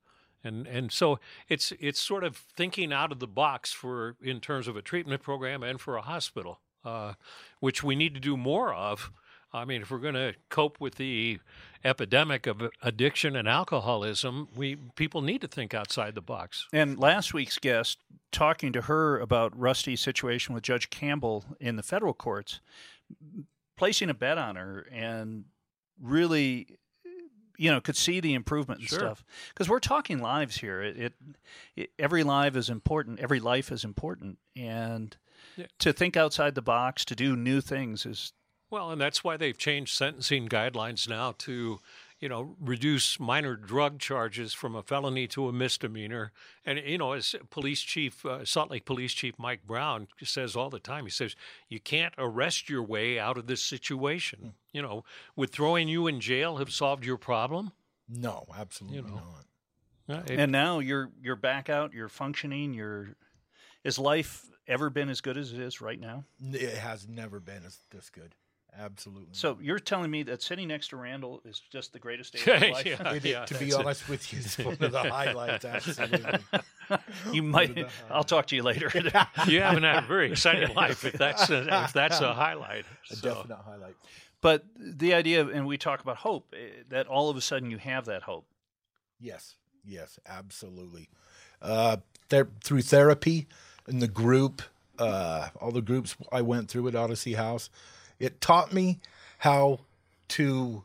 and 0.45 0.67
and 0.67 0.93
so 0.93 1.19
it's 1.49 1.73
it's 1.81 2.01
sort 2.01 2.25
of 2.25 2.37
thinking 2.37 2.93
out 2.93 3.13
of 3.13 3.19
the 3.19 3.27
box 3.27 3.73
for 3.73 4.17
in 4.23 4.41
terms 4.41 4.69
of 4.69 4.77
a 4.77 4.83
treatment 4.83 5.23
program 5.23 5.63
and 5.63 5.81
for 5.81 5.97
a 5.97 6.03
hospital, 6.03 6.61
uh, 6.85 7.15
which 7.61 7.83
we 7.83 7.97
need 7.97 8.15
to 8.15 8.21
do 8.21 8.37
more 8.37 8.73
of. 8.73 9.11
I 9.53 9.65
mean, 9.65 9.81
if 9.81 9.91
we're 9.91 9.99
going 9.99 10.15
to 10.15 10.35
cope 10.51 10.79
with 10.79 10.97
the 10.97 11.41
epidemic 11.83 12.47
of 12.47 12.63
addiction 12.83 13.35
and 13.35 13.49
alcoholism, 13.49 14.49
we 14.55 14.77
people 14.95 15.23
need 15.23 15.41
to 15.41 15.49
think 15.49 15.73
outside 15.73 16.15
the 16.15 16.21
box. 16.21 16.67
And 16.73 16.99
last 16.99 17.33
week's 17.33 17.59
guest, 17.59 17.99
talking 18.31 18.73
to 18.73 18.83
her 18.83 19.19
about 19.19 19.59
Rusty's 19.59 20.01
situation 20.01 20.55
with 20.55 20.65
Judge 20.65 20.91
Campbell 20.91 21.45
in 21.61 21.77
the 21.77 21.83
federal 21.83 22.13
courts, 22.13 22.61
placing 23.77 24.11
a 24.11 24.15
bet 24.15 24.37
on 24.37 24.57
her 24.57 24.87
and 24.93 25.45
really, 26.01 26.79
you 27.59 27.71
know, 27.71 27.81
could 27.81 27.97
see 27.97 28.21
the 28.21 28.33
improvement 28.35 28.81
and 28.81 28.89
Sure. 28.89 29.01
stuff. 29.01 29.25
Because 29.49 29.69
we're 29.69 29.81
talking 29.81 30.21
lives 30.21 30.57
here. 30.59 30.81
It, 30.81 30.97
it, 30.97 31.15
it 31.77 31.91
every 31.99 32.23
life 32.23 32.57
is 32.57 32.71
important. 32.71 33.21
Every 33.21 33.41
life 33.41 33.71
is 33.71 33.85
important, 33.85 34.39
and 34.57 35.15
Yeah. 35.57 35.67
to 35.81 35.93
think 35.93 36.17
outside 36.17 36.55
the 36.55 36.63
box, 36.63 37.05
to 37.07 37.15
do 37.17 37.37
new 37.37 37.61
things 37.61 38.07
is 38.07 38.33
Well, 38.71 38.91
and 38.91 39.01
that's 39.01 39.25
why 39.25 39.37
they've 39.37 39.57
changed 39.59 39.97
sentencing 39.97 40.49
guidelines 40.49 41.09
now 41.09 41.33
to, 41.39 41.81
you 42.21 42.29
know, 42.29 42.57
reduce 42.61 43.21
minor 43.21 43.55
drug 43.55 43.99
charges 44.01 44.53
from 44.53 44.75
a 44.75 44.83
felony 44.83 45.27
to 45.29 45.49
a 45.49 45.53
misdemeanor. 45.53 46.33
And 46.65 46.79
you 46.79 46.99
know, 46.99 47.13
as 47.13 47.35
Police 47.51 47.81
Chief 47.81 48.25
uh, 48.27 48.45
Salt 48.45 48.71
Lake 48.71 48.85
Police 48.85 49.13
Chief 49.13 49.35
Mike 49.39 49.67
Brown 49.67 50.09
says 50.23 50.57
all 50.57 50.71
the 50.71 50.81
time, 50.81 51.05
he 51.05 51.11
says 51.11 51.37
you 51.69 51.79
can't 51.81 52.15
arrest 52.19 52.69
your 52.69 52.83
way 52.83 53.19
out 53.19 53.39
of 53.39 53.47
this 53.47 53.63
situation. 53.63 54.55
You 54.73 54.83
know, 54.83 55.05
would 55.37 55.51
throwing 55.51 55.89
you 55.89 56.07
in 56.07 56.21
jail 56.21 56.57
have 56.57 56.73
solved 56.73 57.05
your 57.05 57.19
problem? 57.19 57.73
No, 58.09 58.47
absolutely 58.57 59.03
know. 59.03 59.23
not. 60.09 60.19
Uh, 60.21 60.23
it- 60.33 60.39
and 60.41 60.51
now 60.53 60.79
you're 60.79 61.11
you're 61.23 61.37
back 61.37 61.69
out. 61.69 61.93
You're 61.93 62.09
functioning. 62.09 62.75
You're 62.75 63.09
is 63.85 63.99
life 63.99 64.47
ever 64.67 64.91
been 64.91 65.09
as 65.09 65.21
good 65.21 65.37
as 65.37 65.53
it 65.53 65.61
is 65.61 65.81
right 65.81 66.01
now? 66.01 66.25
It 66.53 66.77
has 66.77 67.07
never 67.09 67.39
been 67.41 67.63
as, 67.65 67.79
this 67.91 68.11
good. 68.11 68.35
Absolutely. 68.77 69.29
So 69.33 69.59
you're 69.61 69.79
telling 69.79 70.11
me 70.11 70.23
that 70.25 70.43
sitting 70.43 70.69
next 70.69 70.89
to 70.89 70.97
Randall 70.97 71.41
is 71.45 71.61
just 71.71 71.93
the 71.93 71.99
greatest 71.99 72.33
day 72.35 72.41
of 72.41 72.63
your 72.63 72.71
life? 72.75 72.87
Yeah, 72.87 73.13
It- 73.13 73.25
yeah, 73.25 73.45
to 73.45 73.55
be 73.55 73.67
that's 73.67 73.75
it. 73.75 73.81
honest 73.81 74.09
with 74.09 74.33
you, 74.33 74.39
it's 74.41 74.59
one 74.59 74.77
of 74.81 74.93
the 74.93 74.99
highlights. 75.11 75.65
Absolutely. 75.65 76.39
You 77.35 77.43
might. 77.43 77.87
I'll 78.11 78.25
talk 78.25 78.47
to 78.47 78.57
you 78.57 78.63
later. 78.63 78.91
you 79.47 79.61
haven't 79.61 79.83
had 79.83 80.05
a 80.05 80.07
very 80.07 80.31
exciting 80.33 80.75
life 80.75 81.05
if 81.05 81.13
that's 81.15 81.51
a, 81.51 81.85
if 81.85 81.93
that's 81.93 82.21
a 82.23 82.33
highlight. 82.33 82.87
A 83.11 83.17
So, 83.17 83.35
definite 83.35 83.59
highlight. 83.59 83.95
but 84.41 84.65
the 84.79 85.13
idea, 85.13 85.43
of, 85.43 85.51
and 85.51 85.67
we 85.67 85.77
talk 85.77 86.01
about 86.01 86.17
hope, 86.17 86.55
eh, 86.57 86.69
that 86.89 87.07
all 87.07 87.29
of 87.29 87.37
a 87.37 87.43
sudden 87.43 87.71
you 87.71 87.77
have 87.77 88.07
that 88.07 88.23
hope. 88.23 88.47
Yes, 89.21 89.57
yes, 89.85 90.19
absolutely. 90.27 91.11
Uh, 91.61 91.99
there, 92.31 92.49
through 92.65 92.81
therapy 92.81 93.49
and 93.87 94.01
the 94.01 94.09
group, 94.09 94.63
uh, 94.99 95.49
all 95.61 95.73
the 95.73 95.83
groups 95.83 96.17
I 96.33 96.41
went 96.41 96.71
through 96.71 96.89
at 96.89 96.95
Odyssey 96.95 97.35
House, 97.35 97.69
it 98.19 98.41
taught 98.41 98.73
me 98.73 98.99
how 99.39 99.81
to 100.29 100.85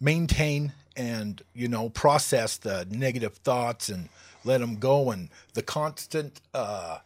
maintain 0.00 0.72
and 0.96 1.42
you 1.54 1.68
know 1.68 1.88
process 1.90 2.56
the 2.56 2.86
negative 2.90 3.34
thoughts 3.34 3.88
and 3.88 4.08
let 4.44 4.60
them 4.60 4.76
go, 4.76 5.10
and 5.10 5.28
the 5.54 5.62
constant 5.62 6.40
uh, 6.54 6.98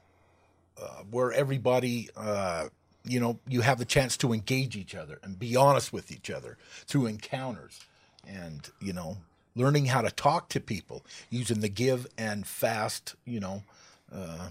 uh, 0.81 0.89
where 1.11 1.33
everybody. 1.33 2.09
Uh, 2.17 2.69
you 3.03 3.19
know, 3.19 3.39
you 3.49 3.63
have 3.63 3.79
the 3.79 3.85
chance 3.87 4.17
to 4.19 4.33
engage 4.35 4.77
each 4.77 4.95
other 4.95 5.19
and 5.23 5.39
be 5.39 5.57
honest 5.57 5.91
with 5.91 6.13
each 6.13 6.31
other 6.31 6.59
through 6.87 7.07
encounters 7.07 7.81
and, 8.29 8.69
you 8.79 8.93
know, 8.93 9.17
learning 9.55 9.87
how 9.87 10.03
to 10.03 10.11
talk 10.11 10.51
to 10.51 10.61
people 10.61 11.03
using 11.31 11.61
the 11.61 11.69
give 11.69 12.07
and 12.19 12.47
fast, 12.47 13.15
you 13.25 13.41
know, 13.41 13.63
uh, 14.15 14.49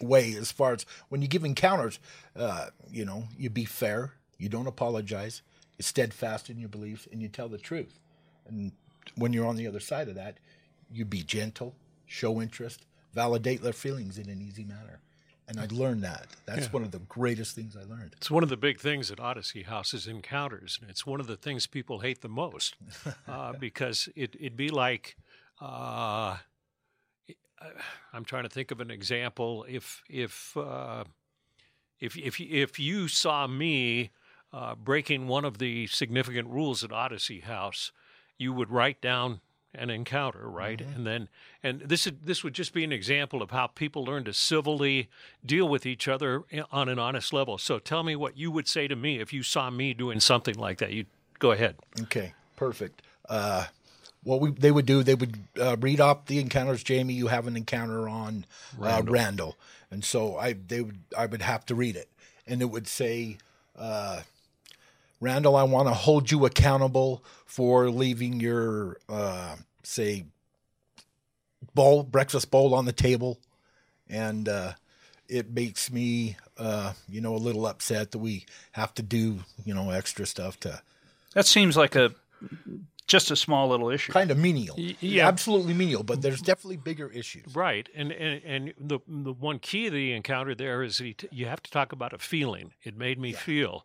way 0.00 0.34
as 0.34 0.52
far 0.52 0.72
as 0.72 0.86
when 1.08 1.22
you 1.22 1.28
give 1.28 1.44
encounters, 1.44 1.98
uh, 2.36 2.66
you 2.90 3.04
know, 3.04 3.24
you 3.38 3.50
be 3.50 3.64
fair, 3.64 4.14
you 4.38 4.48
don't 4.48 4.66
apologize, 4.66 5.42
you're 5.78 5.84
steadfast 5.84 6.50
in 6.50 6.58
your 6.58 6.68
beliefs, 6.68 7.06
and 7.10 7.20
you 7.22 7.28
tell 7.28 7.48
the 7.48 7.58
truth. 7.58 7.98
And 8.48 8.72
when 9.16 9.32
you're 9.32 9.46
on 9.46 9.56
the 9.56 9.66
other 9.66 9.80
side 9.80 10.08
of 10.08 10.14
that, 10.14 10.38
you 10.92 11.04
be 11.04 11.22
gentle, 11.22 11.74
show 12.06 12.40
interest, 12.40 12.86
validate 13.12 13.62
their 13.62 13.72
feelings 13.72 14.18
in 14.18 14.28
an 14.28 14.40
easy 14.40 14.64
manner. 14.64 15.00
And 15.48 15.58
I 15.58 15.66
learned 15.72 16.04
that. 16.04 16.28
That's 16.46 16.72
one 16.72 16.84
of 16.84 16.92
the 16.92 17.00
greatest 17.00 17.56
things 17.56 17.76
I 17.76 17.82
learned. 17.82 18.14
It's 18.16 18.30
one 18.30 18.44
of 18.44 18.48
the 18.48 18.56
big 18.56 18.78
things 18.78 19.10
at 19.10 19.18
Odyssey 19.18 19.64
House 19.64 19.92
is 19.92 20.06
encounters, 20.06 20.78
and 20.80 20.88
it's 20.88 21.04
one 21.04 21.18
of 21.18 21.26
the 21.26 21.36
things 21.36 21.66
people 21.66 22.00
hate 22.00 22.20
the 22.20 22.28
most 22.28 22.76
uh, 23.28 23.54
because 23.54 24.08
it, 24.14 24.36
it'd 24.36 24.56
be 24.56 24.68
like, 24.68 25.16
uh, 25.60 26.36
I'm 28.12 28.24
trying 28.24 28.44
to 28.44 28.48
think 28.48 28.70
of 28.70 28.80
an 28.80 28.90
example. 28.90 29.64
If 29.68 30.02
if 30.08 30.56
uh, 30.56 31.04
if 32.00 32.16
if 32.16 32.40
if 32.40 32.78
you 32.78 33.08
saw 33.08 33.46
me 33.46 34.10
uh, 34.52 34.74
breaking 34.74 35.28
one 35.28 35.44
of 35.44 35.58
the 35.58 35.86
significant 35.86 36.48
rules 36.48 36.82
at 36.82 36.92
Odyssey 36.92 37.40
House, 37.40 37.92
you 38.38 38.52
would 38.52 38.70
write 38.70 39.00
down 39.00 39.40
an 39.74 39.90
encounter, 39.90 40.48
right? 40.50 40.80
And 40.80 41.06
then, 41.06 41.28
and 41.62 41.80
this 41.82 42.06
is, 42.06 42.14
this 42.24 42.42
would 42.42 42.54
just 42.54 42.72
be 42.72 42.82
an 42.82 42.92
example 42.92 43.40
of 43.40 43.52
how 43.52 43.68
people 43.68 44.04
learn 44.04 44.24
to 44.24 44.32
civilly 44.32 45.08
deal 45.46 45.68
with 45.68 45.86
each 45.86 46.08
other 46.08 46.42
on 46.72 46.88
an 46.88 46.98
honest 46.98 47.32
level. 47.32 47.56
So, 47.56 47.78
tell 47.78 48.02
me 48.02 48.16
what 48.16 48.36
you 48.36 48.50
would 48.50 48.66
say 48.66 48.88
to 48.88 48.96
me 48.96 49.20
if 49.20 49.32
you 49.32 49.42
saw 49.42 49.70
me 49.70 49.94
doing 49.94 50.18
something 50.18 50.56
like 50.56 50.78
that. 50.78 50.92
You 50.92 51.04
go 51.38 51.52
ahead. 51.52 51.76
Okay, 52.02 52.34
perfect. 52.56 53.02
Uh, 53.28 53.66
what 54.22 54.40
we 54.40 54.50
they 54.50 54.70
would 54.70 54.86
do, 54.86 55.02
they 55.02 55.14
would 55.14 55.38
uh, 55.60 55.76
read 55.80 56.00
off 56.00 56.26
the 56.26 56.38
encounters. 56.38 56.82
Jamie, 56.82 57.14
you 57.14 57.28
have 57.28 57.46
an 57.46 57.56
encounter 57.56 58.08
on 58.08 58.44
Randall, 58.76 59.08
uh, 59.08 59.12
Randall. 59.12 59.56
and 59.90 60.04
so 60.04 60.36
I 60.36 60.52
they 60.52 60.82
would 60.82 61.00
I 61.16 61.26
would 61.26 61.42
have 61.42 61.64
to 61.66 61.74
read 61.74 61.96
it, 61.96 62.08
and 62.46 62.60
it 62.60 62.66
would 62.66 62.86
say, 62.86 63.38
uh, 63.78 64.22
Randall, 65.20 65.56
I 65.56 65.62
want 65.62 65.88
to 65.88 65.94
hold 65.94 66.30
you 66.30 66.44
accountable 66.44 67.24
for 67.46 67.90
leaving 67.90 68.40
your 68.40 68.98
uh, 69.08 69.56
say 69.82 70.24
bowl 71.74 72.02
breakfast 72.02 72.50
bowl 72.50 72.74
on 72.74 72.84
the 72.84 72.92
table, 72.92 73.38
and 74.08 74.48
uh, 74.48 74.72
it 75.28 75.50
makes 75.50 75.90
me 75.90 76.36
uh, 76.58 76.92
you 77.08 77.20
know 77.20 77.34
a 77.34 77.38
little 77.38 77.66
upset 77.66 78.10
that 78.10 78.18
we 78.18 78.44
have 78.72 78.92
to 78.94 79.02
do 79.02 79.40
you 79.64 79.72
know 79.72 79.90
extra 79.90 80.26
stuff 80.26 80.60
to 80.60 80.82
That 81.34 81.46
seems 81.46 81.76
like 81.76 81.96
a 81.96 82.12
just 83.10 83.30
a 83.30 83.36
small 83.36 83.68
little 83.68 83.90
issue. 83.90 84.12
kind 84.12 84.30
of 84.30 84.38
menial. 84.38 84.76
yeah. 84.78 85.26
absolutely 85.28 85.74
menial, 85.74 86.02
but 86.02 86.22
there's 86.22 86.40
definitely 86.40 86.76
bigger 86.76 87.08
issues. 87.10 87.54
Right, 87.54 87.88
and 87.94 88.12
and, 88.12 88.42
and 88.44 88.74
the 88.78 89.00
the 89.08 89.32
one 89.32 89.58
key 89.58 89.88
that 89.88 89.96
he 89.96 90.12
encountered 90.12 90.58
there 90.58 90.82
is 90.82 90.98
he 90.98 91.14
t- 91.14 91.28
you 91.32 91.46
have 91.46 91.62
to 91.62 91.70
talk 91.70 91.92
about 91.92 92.12
a 92.12 92.18
feeling. 92.18 92.72
It 92.82 92.96
made 92.96 93.18
me 93.18 93.32
feel, 93.32 93.84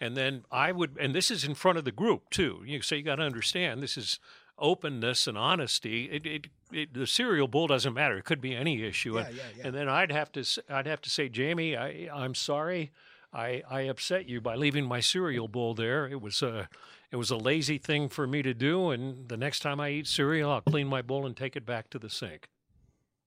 and 0.00 0.16
then 0.16 0.44
I 0.50 0.72
would, 0.72 0.96
and 1.00 1.14
this 1.14 1.30
is 1.30 1.42
in 1.44 1.54
front 1.54 1.78
of 1.78 1.84
the 1.84 1.92
group 1.92 2.30
too. 2.30 2.62
You 2.66 2.82
so 2.82 2.94
you 2.94 3.02
got 3.02 3.16
to 3.16 3.22
understand 3.22 3.82
this 3.82 3.96
is 3.96 4.20
openness 4.58 5.26
and 5.26 5.36
honesty. 5.36 6.04
It, 6.10 6.26
it, 6.26 6.46
it 6.72 6.94
the 6.94 7.06
cereal 7.06 7.48
bowl 7.48 7.66
doesn't 7.66 7.94
matter. 7.94 8.16
It 8.18 8.24
could 8.24 8.40
be 8.40 8.54
any 8.54 8.82
issue, 8.82 9.16
Yeah, 9.16 9.26
and, 9.26 9.36
yeah, 9.36 9.42
yeah. 9.58 9.66
and 9.66 9.74
then 9.74 9.88
I'd 9.88 10.12
have 10.12 10.30
to 10.32 10.40
s- 10.40 10.58
I'd 10.68 10.86
have 10.86 11.00
to 11.02 11.10
say, 11.10 11.28
Jamie, 11.28 11.76
I 11.76 12.08
I'm 12.12 12.34
sorry. 12.34 12.90
I, 13.32 13.62
I 13.68 13.80
upset 13.82 14.26
you 14.28 14.40
by 14.40 14.54
leaving 14.54 14.86
my 14.86 15.00
cereal 15.00 15.46
bowl 15.46 15.74
there. 15.74 16.06
It 16.06 16.22
was 16.22 16.42
a 16.42 16.70
it 17.12 17.16
was 17.16 17.30
a 17.30 17.36
lazy 17.36 17.78
thing 17.78 18.08
for 18.08 18.26
me 18.26 18.42
to 18.42 18.52
do, 18.54 18.90
and 18.90 19.28
the 19.28 19.36
next 19.36 19.60
time 19.60 19.80
I 19.80 19.90
eat 19.90 20.06
cereal, 20.06 20.50
I'll 20.50 20.60
clean 20.60 20.86
my 20.88 21.02
bowl 21.02 21.24
and 21.26 21.36
take 21.36 21.56
it 21.56 21.64
back 21.64 21.88
to 21.90 21.98
the 21.98 22.10
sink 22.10 22.48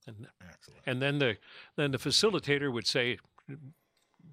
And 0.07 0.27
Excellent. 0.41 0.79
and 0.85 1.01
then 1.01 1.19
the 1.19 1.37
then 1.75 1.91
the 1.91 1.97
facilitator 1.97 2.71
would 2.71 2.87
say, 2.87 3.17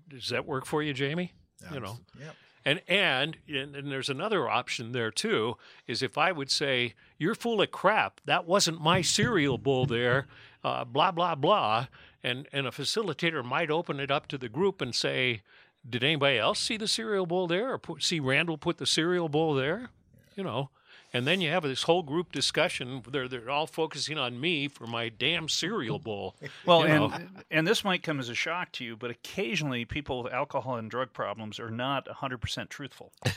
"Does 0.08 0.28
that 0.28 0.46
work 0.46 0.66
for 0.66 0.82
you, 0.82 0.92
Jamie?" 0.92 1.32
You 1.72 1.80
know. 1.80 1.98
Yep. 2.20 2.34
And, 2.64 2.82
and 2.88 3.36
and 3.48 3.76
and 3.76 3.92
there's 3.92 4.10
another 4.10 4.48
option 4.48 4.90
there 4.90 5.12
too 5.12 5.56
is 5.86 6.02
if 6.02 6.18
I 6.18 6.32
would 6.32 6.50
say 6.50 6.94
you're 7.16 7.36
full 7.36 7.62
of 7.62 7.70
crap 7.70 8.20
that 8.24 8.44
wasn't 8.44 8.80
my 8.80 9.02
cereal 9.02 9.56
bowl 9.56 9.86
there 9.86 10.26
uh, 10.64 10.84
blah 10.84 11.12
blah 11.12 11.36
blah 11.36 11.86
and 12.24 12.48
and 12.52 12.66
a 12.66 12.72
facilitator 12.72 13.44
might 13.44 13.70
open 13.70 14.00
it 14.00 14.10
up 14.10 14.26
to 14.28 14.36
the 14.36 14.48
group 14.48 14.80
and 14.80 14.96
say 14.96 15.42
did 15.88 16.02
anybody 16.04 16.38
else 16.38 16.58
see 16.58 16.76
the 16.76 16.88
cereal 16.88 17.26
bowl 17.26 17.46
there 17.46 17.72
or 17.72 17.78
put, 17.78 18.02
see 18.02 18.20
Randall 18.20 18.58
put 18.58 18.78
the 18.78 18.86
cereal 18.86 19.28
bowl 19.28 19.54
there 19.54 19.90
you 20.34 20.42
know 20.42 20.70
and 21.12 21.26
then 21.26 21.40
you 21.40 21.48
have 21.50 21.62
this 21.62 21.84
whole 21.84 22.02
group 22.02 22.32
discussion 22.32 23.02
they're 23.10 23.28
they're 23.28 23.48
all 23.48 23.66
focusing 23.68 24.18
on 24.18 24.38
me 24.40 24.66
for 24.68 24.86
my 24.86 25.08
damn 25.08 25.48
cereal 25.48 25.98
bowl 26.00 26.34
Well, 26.66 26.80
you 26.80 26.86
and 26.94 27.10
know. 27.12 27.18
and 27.50 27.66
this 27.66 27.84
might 27.84 28.02
come 28.02 28.18
as 28.18 28.28
a 28.28 28.34
shock 28.34 28.72
to 28.72 28.84
you, 28.84 28.96
but 28.96 29.10
occasionally 29.10 29.84
people 29.84 30.24
with 30.24 30.32
alcohol 30.32 30.76
and 30.76 30.90
drug 30.90 31.12
problems 31.12 31.60
are 31.60 31.70
not 31.70 32.06
100% 32.06 32.68
truthful. 32.68 33.12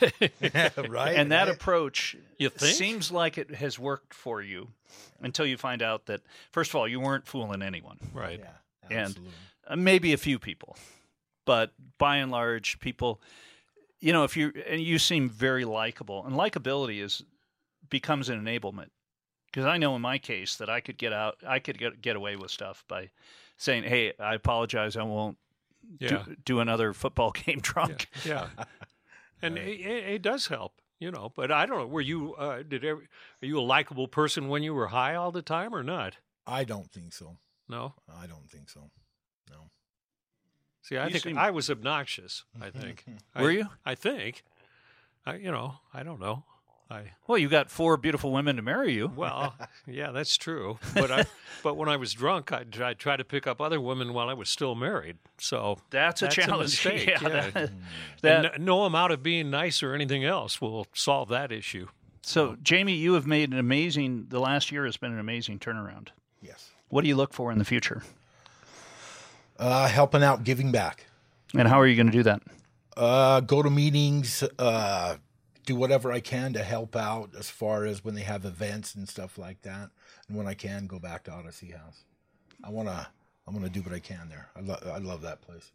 right. 0.88 1.14
and 1.16 1.30
that 1.32 1.46
right. 1.46 1.48
approach 1.54 2.16
You 2.38 2.48
think? 2.50 2.74
seems 2.74 3.12
like 3.12 3.38
it 3.38 3.54
has 3.54 3.78
worked 3.78 4.12
for 4.14 4.42
you 4.42 4.68
until 5.22 5.46
you 5.46 5.56
find 5.56 5.80
out 5.82 6.06
that 6.06 6.20
first 6.52 6.72
of 6.72 6.76
all, 6.76 6.88
you 6.88 6.98
weren't 7.00 7.26
fooling 7.26 7.62
anyone. 7.62 7.98
right 8.12 8.40
Yeah. 8.40 8.48
and- 8.90 9.00
Absolutely. 9.10 9.32
Uh, 9.68 9.76
maybe 9.76 10.12
a 10.12 10.16
few 10.18 10.40
people, 10.40 10.76
but 11.50 11.72
by 11.98 12.18
and 12.18 12.30
large, 12.30 12.78
people, 12.78 13.20
you 13.98 14.12
know, 14.12 14.22
if 14.22 14.36
you 14.36 14.52
and 14.68 14.80
you 14.80 15.00
seem 15.00 15.28
very 15.28 15.64
likable, 15.64 16.24
and 16.24 16.36
likability 16.36 17.02
is 17.02 17.24
becomes 17.88 18.28
an 18.28 18.40
enablement. 18.40 18.90
Because 19.46 19.64
I 19.64 19.76
know 19.76 19.96
in 19.96 20.00
my 20.00 20.16
case 20.18 20.54
that 20.58 20.70
I 20.70 20.78
could 20.78 20.96
get 20.96 21.12
out, 21.12 21.38
I 21.44 21.58
could 21.58 21.76
get 21.76 22.00
get 22.00 22.14
away 22.14 22.36
with 22.36 22.52
stuff 22.52 22.84
by 22.86 23.10
saying, 23.56 23.82
"Hey, 23.82 24.12
I 24.20 24.36
apologize, 24.36 24.96
I 24.96 25.02
won't 25.02 25.38
yeah 25.98 26.22
do, 26.24 26.36
do 26.44 26.60
another 26.60 26.92
football 26.92 27.32
game 27.44 27.58
drunk." 27.60 28.06
Yeah, 28.24 28.46
and 29.42 29.58
it, 29.58 29.80
it, 29.80 30.04
it 30.04 30.22
does 30.22 30.46
help, 30.46 30.74
you 31.00 31.10
know. 31.10 31.32
But 31.34 31.50
I 31.50 31.66
don't 31.66 31.78
know. 31.78 31.86
Were 31.88 32.00
you 32.00 32.36
uh, 32.36 32.62
did 32.62 32.84
every, 32.84 33.08
are 33.42 33.46
you 33.46 33.58
a 33.58 33.60
likable 33.60 34.06
person 34.06 34.46
when 34.46 34.62
you 34.62 34.72
were 34.72 34.86
high 34.86 35.16
all 35.16 35.32
the 35.32 35.42
time 35.42 35.74
or 35.74 35.82
not? 35.82 36.18
I 36.46 36.62
don't 36.62 36.92
think 36.92 37.12
so. 37.12 37.38
No. 37.68 37.94
I 38.08 38.28
don't 38.28 38.48
think 38.48 38.70
so. 38.70 38.92
No. 40.82 40.86
See, 40.88 40.96
I 40.96 41.06
You 41.06 41.12
think 41.12 41.24
seem- 41.24 41.38
I 41.38 41.50
was 41.50 41.70
obnoxious. 41.70 42.44
I 42.60 42.70
think. 42.80 43.04
I- 43.34 43.42
Were 43.42 43.50
you? 43.50 43.66
I 43.84 43.94
think. 43.94 44.44
I, 45.26 45.36
you 45.36 45.50
know, 45.50 45.74
I 45.92 46.02
don't 46.02 46.20
know. 46.20 46.44
I 46.92 47.12
Well, 47.28 47.38
you 47.38 47.48
got 47.48 47.70
four 47.70 47.96
beautiful 47.96 48.32
women 48.32 48.56
to 48.56 48.62
marry 48.62 48.92
you. 48.94 49.12
well, 49.14 49.54
yeah, 49.86 50.10
that's 50.10 50.36
true. 50.36 50.78
But 50.92 51.10
I, 51.12 51.24
but 51.62 51.76
when 51.76 51.88
I 51.88 51.96
was 51.96 52.12
drunk, 52.12 52.50
I 52.50 52.64
tried 52.64 52.98
try 52.98 53.16
to 53.16 53.22
pick 53.24 53.46
up 53.46 53.60
other 53.60 53.80
women 53.80 54.12
while 54.12 54.28
I 54.28 54.34
was 54.34 54.48
still 54.48 54.74
married. 54.74 55.18
So 55.38 55.78
That's 55.90 56.22
a 56.22 56.24
That's 56.24 56.38
a 56.38 56.40
challenge. 56.40 56.84
mistake, 56.84 57.06
yeah, 57.08 57.18
yeah. 57.28 57.44
Hmm. 57.50 57.52
that- 57.58 57.72
that- 58.22 58.60
no, 58.60 58.78
no 58.80 58.84
amount 58.86 59.12
of 59.12 59.22
being 59.22 59.50
nice 59.50 59.82
or 59.84 59.94
anything 59.94 60.24
else 60.24 60.60
will 60.60 60.86
solve 60.92 61.28
that 61.28 61.52
issue. 61.52 61.86
so, 62.22 62.50
um, 62.50 62.58
Jamie, 62.62 62.94
you 62.94 63.12
have 63.14 63.26
made 63.26 63.52
an 63.52 63.58
amazing. 63.60 64.26
The 64.28 64.40
last 64.40 64.72
year 64.72 64.84
has 64.84 64.96
been 64.96 65.12
an 65.12 65.20
amazing 65.20 65.60
turnaround. 65.60 66.08
Yes. 66.42 66.70
What 66.88 67.02
do 67.02 67.08
you 67.08 67.14
look 67.14 67.32
for 67.32 67.52
in 67.52 67.58
the 67.58 67.64
future, 67.64 68.02
Uh, 69.60 69.86
helping 69.88 70.22
out, 70.22 70.42
giving 70.42 70.72
back. 70.72 71.04
and 71.54 71.68
how 71.68 71.78
are 71.78 71.86
you 71.86 71.94
going 71.94 72.06
to 72.06 72.12
do 72.12 72.22
that? 72.22 72.42
Uh, 72.96 73.40
go 73.40 73.62
to 73.62 73.68
meetings. 73.70 74.42
Uh, 74.58 75.16
do 75.66 75.76
whatever 75.76 76.10
I 76.10 76.20
can 76.20 76.54
to 76.54 76.62
help 76.64 76.96
out 76.96 77.30
as 77.38 77.50
far 77.50 77.84
as 77.84 78.02
when 78.02 78.14
they 78.14 78.22
have 78.22 78.44
events 78.46 78.94
and 78.94 79.06
stuff 79.08 79.36
like 79.38 79.60
that. 79.62 79.90
And 80.28 80.36
when 80.36 80.46
I 80.48 80.54
can, 80.54 80.86
go 80.86 80.98
back 80.98 81.24
to 81.24 81.30
Odyssey 81.32 81.72
House. 81.72 82.04
I 82.64 82.70
wanna. 82.70 83.08
I'm 83.46 83.54
gonna 83.54 83.68
do 83.68 83.82
what 83.82 83.92
I 83.92 83.98
can 84.00 84.28
there. 84.30 84.48
I 84.56 84.60
love. 84.60 84.82
I 84.86 84.98
love 84.98 85.22
that 85.22 85.42
place. 85.42 85.70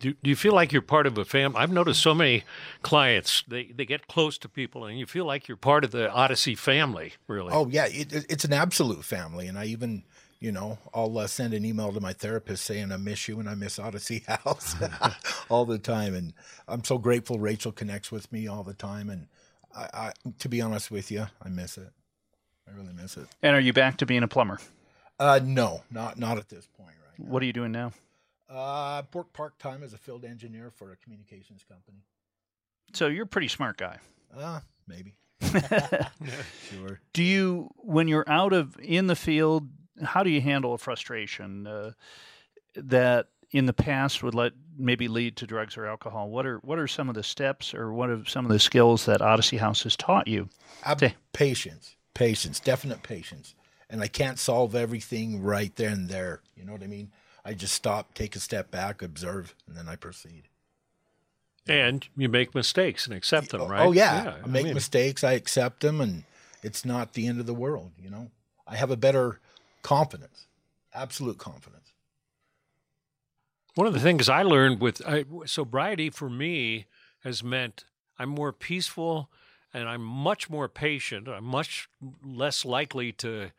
Do, 0.00 0.14
do 0.22 0.30
you 0.30 0.36
feel 0.36 0.54
like 0.54 0.72
you're 0.72 0.80
part 0.80 1.06
of 1.06 1.18
a 1.18 1.26
family? 1.26 1.58
I've 1.58 1.70
noticed 1.72 2.00
so 2.02 2.14
many 2.14 2.44
clients 2.82 3.44
they, 3.46 3.64
they 3.66 3.84
get 3.84 4.08
close 4.08 4.38
to 4.38 4.48
people, 4.48 4.86
and 4.86 4.98
you 4.98 5.04
feel 5.06 5.26
like 5.26 5.46
you're 5.46 5.58
part 5.58 5.84
of 5.84 5.90
the 5.90 6.10
Odyssey 6.10 6.54
family. 6.54 7.12
Really? 7.28 7.52
Oh 7.52 7.68
yeah, 7.68 7.84
it, 7.86 8.10
it- 8.12 8.26
it's 8.30 8.44
an 8.46 8.52
absolute 8.54 9.04
family, 9.04 9.46
and 9.46 9.58
I 9.58 9.66
even, 9.66 10.04
you 10.40 10.50
know, 10.50 10.78
I'll 10.94 11.18
uh, 11.18 11.26
send 11.26 11.52
an 11.52 11.64
email 11.64 11.92
to 11.92 12.00
my 12.00 12.14
therapist 12.14 12.64
saying 12.64 12.90
I 12.90 12.96
miss 12.96 13.28
you 13.28 13.38
and 13.38 13.48
I 13.48 13.54
miss 13.54 13.78
Odyssey 13.78 14.24
House 14.28 14.74
all 15.48 15.66
the 15.66 15.78
time, 15.78 16.14
and 16.14 16.32
I'm 16.66 16.82
so 16.82 16.98
grateful 16.98 17.38
Rachel 17.38 17.72
connects 17.72 18.10
with 18.10 18.32
me 18.32 18.48
all 18.48 18.62
the 18.62 18.74
time, 18.74 19.10
and 19.10 19.28
I, 19.74 19.88
I 19.92 20.12
to 20.38 20.48
be 20.48 20.60
honest 20.60 20.90
with 20.90 21.10
you, 21.10 21.26
I 21.42 21.48
miss 21.48 21.76
it. 21.76 21.92
I 22.66 22.76
really 22.76 22.94
miss 22.94 23.16
it. 23.16 23.26
And 23.42 23.54
are 23.54 23.60
you 23.60 23.72
back 23.72 23.98
to 23.98 24.06
being 24.06 24.22
a 24.22 24.28
plumber? 24.28 24.58
Uh, 25.18 25.40
no, 25.42 25.82
not 25.90 26.18
not 26.18 26.38
at 26.38 26.48
this 26.48 26.66
point, 26.66 26.96
right? 27.06 27.28
What 27.28 27.42
are 27.42 27.46
you 27.46 27.52
doing 27.52 27.72
now? 27.72 27.92
Uh, 28.48 29.02
work 29.12 29.32
part 29.32 29.58
time 29.58 29.82
as 29.82 29.92
a 29.92 29.98
field 29.98 30.24
engineer 30.24 30.72
for 30.74 30.90
a 30.90 30.96
communications 30.96 31.64
company. 31.68 31.98
So 32.92 33.06
you're 33.06 33.24
a 33.24 33.28
pretty 33.28 33.48
smart 33.48 33.76
guy. 33.76 33.98
Uh, 34.36 34.60
maybe. 34.88 35.14
sure. 36.70 37.00
Do 37.12 37.22
you, 37.22 37.70
when 37.76 38.08
you're 38.08 38.28
out 38.28 38.52
of 38.52 38.76
in 38.80 39.06
the 39.06 39.14
field, 39.14 39.68
how 40.02 40.22
do 40.22 40.30
you 40.30 40.40
handle 40.40 40.74
a 40.74 40.78
frustration 40.78 41.66
uh, 41.66 41.92
that 42.74 43.28
in 43.50 43.66
the 43.66 43.72
past 43.72 44.22
would 44.22 44.34
let 44.34 44.52
maybe 44.78 45.08
lead 45.08 45.36
to 45.36 45.46
drugs 45.46 45.76
or 45.76 45.86
alcohol? 45.86 46.30
What 46.30 46.46
are 46.46 46.58
what 46.58 46.78
are 46.78 46.86
some 46.88 47.08
of 47.08 47.14
the 47.14 47.22
steps 47.22 47.74
or 47.74 47.92
what 47.92 48.10
are 48.10 48.24
some 48.26 48.44
of 48.44 48.52
the 48.52 48.58
skills 48.58 49.06
that 49.06 49.20
Odyssey 49.22 49.56
House 49.58 49.82
has 49.82 49.96
taught 49.96 50.28
you? 50.28 50.48
Ab- 50.84 50.96
Okay. 51.02 51.14
patience, 51.32 51.96
patience, 52.14 52.60
definite 52.60 53.02
patience. 53.02 53.54
And 53.88 54.00
I 54.02 54.06
can't 54.06 54.38
solve 54.38 54.74
everything 54.76 55.42
right 55.42 55.74
there 55.74 55.90
and 55.90 56.08
there. 56.08 56.42
You 56.56 56.64
know 56.64 56.72
what 56.72 56.82
I 56.82 56.86
mean? 56.86 57.10
I 57.44 57.54
just 57.54 57.74
stop, 57.74 58.14
take 58.14 58.36
a 58.36 58.40
step 58.40 58.70
back, 58.70 59.02
observe, 59.02 59.54
and 59.66 59.76
then 59.76 59.88
I 59.88 59.96
proceed. 59.96 60.44
And 61.66 62.06
you 62.16 62.28
make 62.28 62.54
mistakes 62.54 63.06
and 63.06 63.14
accept 63.14 63.50
them, 63.50 63.68
right? 63.68 63.86
Oh 63.86 63.92
yeah, 63.92 64.34
I 64.42 64.44
I 64.44 64.46
make 64.46 64.64
mean, 64.64 64.74
mistakes, 64.74 65.22
I 65.24 65.32
accept 65.32 65.80
them, 65.80 66.00
and 66.00 66.24
it's 66.62 66.84
not 66.84 67.12
the 67.12 67.26
end 67.26 67.38
of 67.40 67.46
the 67.46 67.54
world. 67.54 67.92
You 68.02 68.10
know, 68.10 68.30
I 68.66 68.76
have 68.76 68.90
a 68.90 68.96
better 68.96 69.40
confidence, 69.82 70.46
absolute 70.94 71.38
confidence. 71.38 71.92
One 73.74 73.86
of 73.86 73.94
the 73.94 74.00
things 74.00 74.28
I 74.28 74.42
learned 74.42 74.80
with 74.80 75.00
I, 75.06 75.24
sobriety 75.46 76.10
for 76.10 76.28
me 76.28 76.86
has 77.24 77.42
meant 77.42 77.84
I'm 78.18 78.28
more 78.28 78.52
peaceful 78.52 79.30
and 79.72 79.88
I'm 79.88 80.02
much 80.02 80.50
more 80.50 80.68
patient. 80.68 81.28
I'm 81.28 81.44
much 81.44 81.88
less 82.24 82.64
likely 82.64 83.12
to 83.12 83.52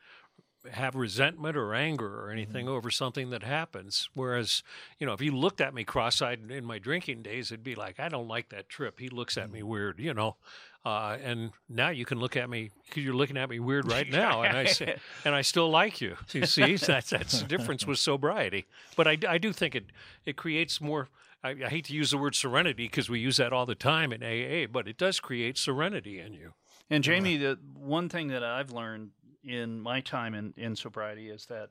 have 0.72 0.96
resentment 0.96 1.58
or 1.58 1.74
anger 1.74 2.24
or 2.24 2.32
anything 2.32 2.68
over 2.68 2.92
something 2.92 3.30
that 3.32 3.44
happens. 3.44 4.10
Whereas, 4.14 4.64
you 5.00 5.08
know, 5.08 5.14
if 5.14 5.22
you 5.22 5.36
looked 5.36 5.62
at 5.62 5.74
me 5.74 5.84
cross 5.84 6.22
eyed 6.22 6.52
in 6.52 6.66
my 6.66 6.80
drinking 6.80 7.24
days, 7.24 7.52
it'd 7.52 7.64
be 7.64 7.76
like, 7.76 8.00
I 8.00 8.10
don't 8.10 8.28
like 8.28 8.50
that 8.50 8.70
trip. 8.70 9.00
He 9.00 9.10
looks 9.10 9.38
at 9.38 9.52
me 9.52 9.64
weird, 9.64 10.00
you 10.00 10.14
know. 10.14 10.36
Uh, 10.84 11.18
and 11.24 11.52
now 11.70 11.90
you 11.90 12.06
can 12.06 12.20
look 12.20 12.36
at 12.36 12.50
me 12.50 12.72
because 12.88 13.04
you're 13.04 13.14
looking 13.14 13.38
at 13.38 13.50
me 13.50 13.60
weird 13.60 13.90
right 13.90 14.10
now, 14.12 14.42
and 14.42 14.58
I 14.58 14.66
say, 14.66 14.98
and 15.24 15.36
I 15.36 15.42
still 15.42 15.70
like 15.70 16.02
you. 16.02 16.16
You 16.34 16.46
see, 16.46 16.76
that's 16.76 17.12
that's 17.12 17.42
the 17.42 17.48
difference 17.48 17.86
with 17.86 18.00
sobriety. 18.00 18.66
But 18.96 19.08
I, 19.08 19.18
I 19.28 19.38
do 19.38 19.54
think 19.54 19.76
it 19.76 19.86
it 20.26 20.38
creates 20.38 20.82
more. 20.82 21.10
I, 21.44 21.52
I 21.52 21.70
hate 21.70 21.86
to 21.86 21.94
use 21.94 22.12
the 22.12 22.18
word 22.18 22.36
serenity 22.36 22.86
because 22.86 23.10
we 23.10 23.20
use 23.20 23.38
that 23.38 23.54
all 23.54 23.66
the 23.66 23.76
time 23.76 24.12
in 24.12 24.24
AA, 24.24 24.68
but 24.72 24.88
it 24.88 24.98
does 24.98 25.20
create 25.20 25.58
serenity 25.58 26.20
in 26.20 26.34
you. 26.34 26.54
And 26.90 27.04
Jamie, 27.04 27.38
the 27.38 27.58
one 27.74 28.10
thing 28.10 28.28
that 28.30 28.44
I've 28.44 28.72
learned 28.72 29.12
in 29.44 29.80
my 29.80 30.02
time 30.02 30.34
in, 30.34 30.54
in 30.58 30.76
sobriety 30.76 31.30
is 31.30 31.46
that 31.48 31.70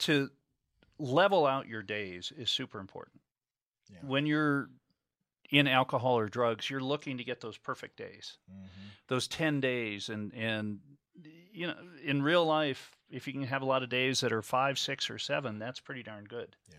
to 0.00 0.30
level 0.98 1.46
out 1.46 1.68
your 1.68 1.82
days 1.82 2.32
is 2.36 2.50
super 2.50 2.78
important. 2.80 3.20
Yeah. 3.90 3.98
When 4.02 4.26
you're 4.26 4.68
in 5.50 5.68
alcohol 5.68 6.18
or 6.18 6.28
drugs, 6.28 6.68
you're 6.68 6.80
looking 6.80 7.18
to 7.18 7.24
get 7.24 7.40
those 7.40 7.56
perfect 7.56 7.96
days, 7.96 8.38
mm-hmm. 8.50 8.88
those 9.08 9.28
10 9.28 9.60
days. 9.60 10.08
And, 10.08 10.32
and, 10.34 10.78
you 11.52 11.66
know, 11.68 11.74
in 12.04 12.22
real 12.22 12.44
life, 12.44 12.96
if 13.10 13.26
you 13.26 13.32
can 13.32 13.44
have 13.44 13.62
a 13.62 13.66
lot 13.66 13.82
of 13.82 13.88
days 13.88 14.20
that 14.20 14.32
are 14.32 14.42
five, 14.42 14.78
six, 14.78 15.08
or 15.08 15.18
seven, 15.18 15.58
that's 15.58 15.80
pretty 15.80 16.02
darn 16.02 16.24
good. 16.24 16.56
Yeah. 16.68 16.78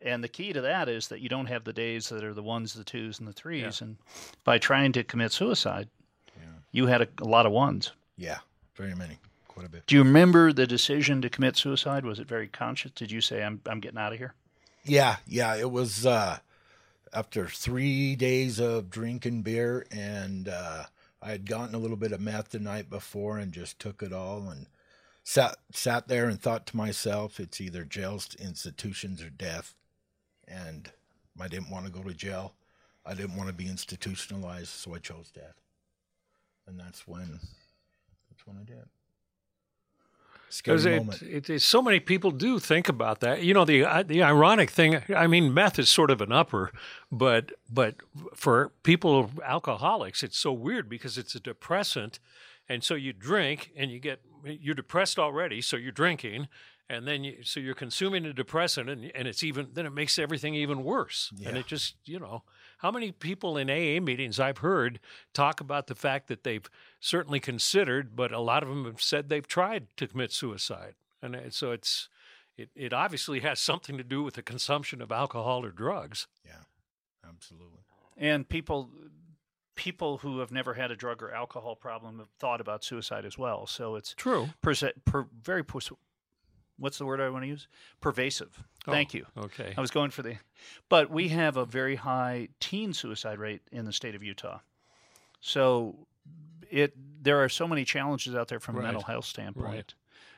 And 0.00 0.22
the 0.22 0.28
key 0.28 0.52
to 0.52 0.60
that 0.60 0.88
is 0.88 1.08
that 1.08 1.20
you 1.20 1.28
don't 1.28 1.46
have 1.46 1.64
the 1.64 1.72
days 1.72 2.08
that 2.10 2.22
are 2.22 2.34
the 2.34 2.42
ones, 2.42 2.74
the 2.74 2.84
twos, 2.84 3.18
and 3.18 3.26
the 3.26 3.32
threes. 3.32 3.80
And 3.80 3.96
by 4.44 4.58
trying 4.58 4.92
to 4.92 5.02
commit 5.02 5.32
suicide, 5.32 5.88
Yeah. 6.36 6.42
you 6.70 6.86
had 6.86 7.02
a, 7.02 7.08
a 7.20 7.24
lot 7.24 7.46
of 7.46 7.52
ones. 7.52 7.90
Yeah, 8.16 8.38
very 8.76 8.94
many, 8.94 9.18
quite 9.58 9.66
a 9.66 9.70
bit. 9.70 9.86
Do 9.86 9.96
you 9.96 10.04
remember 10.04 10.52
the 10.52 10.68
decision 10.68 11.20
to 11.22 11.28
commit 11.28 11.56
suicide? 11.56 12.04
Was 12.04 12.20
it 12.20 12.28
very 12.28 12.46
conscious? 12.46 12.92
Did 12.92 13.10
you 13.10 13.20
say, 13.20 13.42
I'm, 13.42 13.60
I'm 13.66 13.80
getting 13.80 13.98
out 13.98 14.12
of 14.12 14.18
here? 14.18 14.34
Yeah, 14.84 15.16
yeah. 15.26 15.56
It 15.56 15.72
was 15.72 16.06
uh, 16.06 16.38
after 17.12 17.48
three 17.48 18.14
days 18.14 18.60
of 18.60 18.88
drinking 18.88 19.42
beer, 19.42 19.84
and 19.90 20.48
uh, 20.48 20.84
I 21.20 21.30
had 21.30 21.44
gotten 21.44 21.74
a 21.74 21.78
little 21.78 21.96
bit 21.96 22.12
of 22.12 22.20
meth 22.20 22.50
the 22.50 22.60
night 22.60 22.88
before, 22.88 23.38
and 23.38 23.50
just 23.52 23.80
took 23.80 24.00
it 24.00 24.12
all, 24.12 24.48
and 24.48 24.66
sat 25.24 25.56
sat 25.72 26.06
there 26.06 26.28
and 26.28 26.40
thought 26.40 26.64
to 26.66 26.76
myself, 26.76 27.40
it's 27.40 27.60
either 27.60 27.82
jails, 27.82 28.36
institutions, 28.38 29.20
or 29.20 29.30
death. 29.30 29.74
And 30.46 30.92
I 31.40 31.48
didn't 31.48 31.70
want 31.70 31.86
to 31.86 31.92
go 31.92 32.02
to 32.04 32.14
jail. 32.14 32.54
I 33.04 33.14
didn't 33.14 33.36
want 33.36 33.48
to 33.48 33.54
be 33.54 33.66
institutionalized, 33.66 34.68
so 34.68 34.94
I 34.94 34.98
chose 34.98 35.32
death. 35.32 35.60
And 36.66 36.78
that's 36.78 37.08
when, 37.08 37.40
that's 38.30 38.46
when 38.46 38.56
I 38.56 38.62
did. 38.62 38.84
Scary 40.50 40.80
it, 40.82 40.98
moment. 40.98 41.22
it, 41.22 41.50
it, 41.50 41.62
so 41.62 41.82
many 41.82 42.00
people 42.00 42.30
do 42.30 42.58
think 42.58 42.88
about 42.88 43.20
that. 43.20 43.42
You 43.42 43.54
know, 43.54 43.64
the 43.64 43.84
uh, 43.84 44.02
the 44.02 44.22
ironic 44.22 44.70
thing. 44.70 45.02
I 45.14 45.26
mean, 45.26 45.52
meth 45.52 45.78
is 45.78 45.88
sort 45.90 46.10
of 46.10 46.20
an 46.20 46.32
upper, 46.32 46.72
but 47.12 47.52
but 47.70 47.96
for 48.34 48.72
people 48.82 49.30
alcoholics, 49.44 50.22
it's 50.22 50.38
so 50.38 50.52
weird 50.52 50.88
because 50.88 51.18
it's 51.18 51.34
a 51.34 51.40
depressant, 51.40 52.18
and 52.68 52.82
so 52.82 52.94
you 52.94 53.12
drink 53.12 53.72
and 53.76 53.90
you 53.90 53.98
get 53.98 54.20
you're 54.44 54.74
depressed 54.74 55.18
already, 55.18 55.60
so 55.60 55.76
you're 55.76 55.92
drinking, 55.92 56.48
and 56.88 57.06
then 57.06 57.24
you, 57.24 57.42
so 57.42 57.60
you're 57.60 57.74
consuming 57.74 58.24
a 58.24 58.32
depressant, 58.32 58.88
and 58.88 59.10
and 59.14 59.28
it's 59.28 59.42
even 59.42 59.68
then 59.74 59.84
it 59.86 59.92
makes 59.92 60.18
everything 60.18 60.54
even 60.54 60.82
worse, 60.84 61.30
Yeah. 61.36 61.50
and 61.50 61.58
it 61.58 61.66
just 61.66 61.96
you 62.04 62.18
know 62.18 62.42
how 62.78 62.90
many 62.90 63.12
people 63.12 63.56
in 63.56 63.68
AA 63.70 64.00
meetings 64.00 64.40
I've 64.40 64.58
heard 64.58 64.98
talk 65.34 65.60
about 65.60 65.86
the 65.86 65.94
fact 65.94 66.28
that 66.28 66.44
they've 66.44 66.68
certainly 67.00 67.40
considered, 67.40 68.16
but 68.16 68.32
a 68.32 68.40
lot 68.40 68.62
of 68.62 68.68
them 68.68 68.84
have 68.84 69.02
said 69.02 69.28
they've 69.28 69.46
tried 69.46 69.86
to 69.96 70.06
commit 70.06 70.32
suicide, 70.32 70.94
and 71.22 71.36
uh, 71.36 71.50
so 71.50 71.72
it's 71.72 72.08
it, 72.56 72.70
it 72.74 72.92
obviously 72.92 73.40
has 73.48 73.60
something 73.60 73.96
to 73.98 74.04
do 74.04 74.22
with 74.22 74.34
the 74.34 74.42
consumption 74.42 75.00
of 75.02 75.12
alcohol 75.12 75.64
or 75.64 75.70
drugs. 75.70 76.26
Yeah, 76.44 76.62
absolutely. 77.28 77.80
and 78.16 78.48
people 78.48 78.90
people 79.74 80.18
who 80.18 80.40
have 80.40 80.50
never 80.50 80.74
had 80.74 80.90
a 80.90 80.96
drug 80.96 81.22
or 81.22 81.32
alcohol 81.32 81.76
problem 81.76 82.18
have 82.18 82.28
thought 82.40 82.60
about 82.60 82.82
suicide 82.82 83.24
as 83.24 83.38
well. 83.38 83.64
So 83.64 83.94
it's 83.94 84.12
True. 84.14 84.48
perse- 84.60 84.82
per, 85.04 85.26
very 85.40 85.62
pers- 85.62 85.92
what's 86.78 86.98
the 86.98 87.04
word 87.04 87.20
I 87.20 87.28
want 87.28 87.44
to 87.44 87.48
use? 87.48 87.68
Pervasive. 88.00 88.64
Oh, 88.86 88.92
Thank 88.92 89.14
you. 89.14 89.26
Okay. 89.36 89.74
I 89.76 89.80
was 89.80 89.90
going 89.90 90.10
for 90.10 90.22
the, 90.22 90.36
but 90.88 91.10
we 91.10 91.28
have 91.28 91.56
a 91.56 91.64
very 91.64 91.96
high 91.96 92.48
teen 92.60 92.92
suicide 92.92 93.38
rate 93.38 93.62
in 93.70 93.84
the 93.84 93.92
state 93.92 94.14
of 94.14 94.22
Utah. 94.22 94.60
So 95.40 96.06
it 96.70 96.94
there 97.22 97.42
are 97.42 97.48
so 97.48 97.66
many 97.66 97.84
challenges 97.84 98.34
out 98.34 98.48
there 98.48 98.60
from 98.60 98.78
a 98.78 98.82
mental 98.82 99.02
health 99.02 99.24
standpoint. 99.24 99.66
Right. 99.66 99.94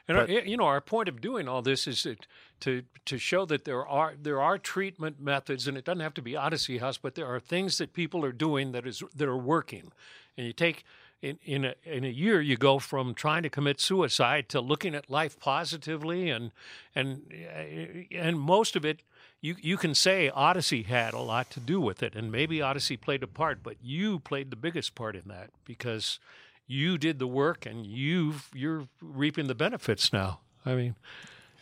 And 0.09 0.19
our, 0.19 0.25
eh, 0.25 0.43
you 0.45 0.57
know, 0.57 0.65
our 0.65 0.81
point 0.81 1.09
of 1.09 1.21
doing 1.21 1.47
all 1.47 1.63
this 1.63 1.87
is 1.87 2.03
that 2.03 2.27
to 2.61 2.83
to 3.05 3.19
show 3.19 3.45
that 3.47 3.65
there 3.65 3.87
are 3.87 4.15
there 4.21 4.41
are 4.41 4.59
treatment 4.59 5.21
methods, 5.21 5.69
and 5.69 5.77
it 5.77 5.85
doesn't 5.85 6.01
have 6.01 6.15
to 6.15 6.23
be 6.23 6.37
Odyssey 6.37 6.79
House, 6.79 6.99
but 6.99 7.15
there 7.15 7.27
are 7.27 7.39
things 7.39 7.79
that 7.79 7.93
people 7.93 8.25
are 8.25 8.33
doing 8.33 8.73
that 8.73 8.87
is 8.87 9.03
that 9.15 9.29
are 9.29 9.37
working. 9.37 9.93
And 10.37 10.47
you 10.47 10.53
take 10.53 10.85
in 11.23 11.39
in 11.45 11.65
a, 11.65 11.75
in 11.85 12.05
a 12.05 12.09
year, 12.09 12.41
you 12.41 12.57
go 12.57 12.79
from 12.79 13.15
trying 13.15 13.43
to 13.43 13.51
commit 13.51 13.81
suicide 13.81 14.49
to 14.51 14.61
looking 14.61 14.95
at 14.95 15.11
life 15.11 15.39
positively, 15.39 16.31
and 16.31 16.51
and 16.95 17.33
uh, 17.33 18.17
and 18.17 18.39
most 18.39 18.77
of 18.77 18.85
it. 18.85 19.03
You, 19.43 19.57
you 19.63 19.79
can 19.79 19.95
say 19.95 20.29
Odyssey 20.29 20.83
had 20.83 21.15
a 21.15 21.19
lot 21.19 21.49
to 21.53 21.61
do 21.61 21.81
with 21.81 22.03
it, 22.03 22.15
and 22.15 22.31
maybe 22.31 22.61
Odyssey 22.61 22.99
played 22.99 23.23
a 23.23 23.27
part, 23.27 23.63
but 23.63 23.77
you 23.83 24.19
played 24.19 24.51
the 24.51 24.57
biggest 24.57 24.95
part 24.95 25.17
in 25.17 25.23
that 25.29 25.49
because 25.65 26.19
you 26.67 26.99
did 26.99 27.19
the 27.19 27.27
work 27.27 27.65
and 27.65 27.87
you 27.87 28.35
you're 28.53 28.87
reaping 29.01 29.47
the 29.47 29.55
benefits 29.55 30.13
now. 30.13 30.41
I 30.67 30.75
mean, 30.75 30.95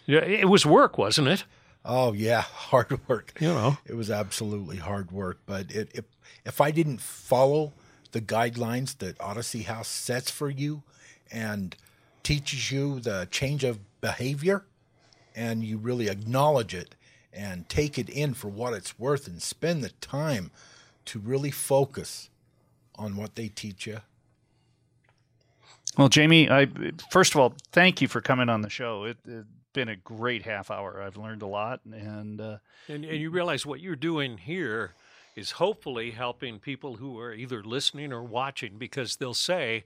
yeah, 0.06 0.24
it 0.24 0.48
was 0.48 0.66
work, 0.66 0.98
wasn't 0.98 1.28
it? 1.28 1.44
Oh 1.84 2.12
yeah, 2.12 2.40
hard 2.52 3.00
work. 3.08 3.32
You 3.40 3.48
know. 3.48 3.78
It 3.86 3.94
was 3.94 4.10
absolutely 4.10 4.78
hard 4.78 5.12
work, 5.12 5.38
but 5.46 5.70
it, 5.70 5.90
if 5.94 6.04
if 6.44 6.60
I 6.60 6.72
didn't 6.72 7.00
follow 7.00 7.72
the 8.12 8.20
guidelines 8.20 8.98
that 8.98 9.20
Odyssey 9.20 9.62
House 9.62 9.88
sets 9.88 10.30
for 10.30 10.50
you 10.50 10.82
and 11.30 11.76
teaches 12.22 12.72
you 12.72 13.00
the 13.00 13.28
change 13.30 13.64
of 13.64 13.80
behavior, 14.00 14.64
and 15.34 15.62
you 15.62 15.78
really 15.78 16.08
acknowledge 16.08 16.74
it 16.74 16.94
and 17.32 17.68
take 17.68 17.98
it 17.98 18.08
in 18.08 18.34
for 18.34 18.48
what 18.48 18.74
it's 18.74 18.98
worth, 18.98 19.26
and 19.26 19.42
spend 19.42 19.84
the 19.84 19.90
time 20.00 20.50
to 21.04 21.18
really 21.18 21.50
focus 21.50 22.30
on 22.96 23.16
what 23.16 23.34
they 23.36 23.48
teach 23.48 23.86
you. 23.86 24.00
Well, 25.96 26.08
Jamie, 26.08 26.50
I 26.50 26.68
first 27.10 27.34
of 27.34 27.40
all, 27.40 27.54
thank 27.72 28.00
you 28.00 28.08
for 28.08 28.20
coming 28.20 28.48
on 28.48 28.62
the 28.62 28.70
show. 28.70 29.04
It, 29.04 29.18
has 29.26 29.44
been 29.72 29.88
a 29.88 29.96
great 29.96 30.42
half 30.42 30.70
hour. 30.70 31.02
I've 31.02 31.16
learned 31.16 31.42
a 31.42 31.46
lot, 31.46 31.80
and 31.84 32.40
uh, 32.40 32.58
And, 32.88 33.04
and 33.04 33.20
you 33.20 33.30
realize 33.30 33.66
what 33.66 33.80
you're 33.80 33.96
doing 33.96 34.38
here 34.38 34.94
is 35.38 35.52
hopefully 35.52 36.10
helping 36.10 36.58
people 36.58 36.96
who 36.96 37.18
are 37.18 37.32
either 37.32 37.62
listening 37.62 38.12
or 38.12 38.22
watching 38.22 38.76
because 38.76 39.16
they'll 39.16 39.34
say, 39.34 39.84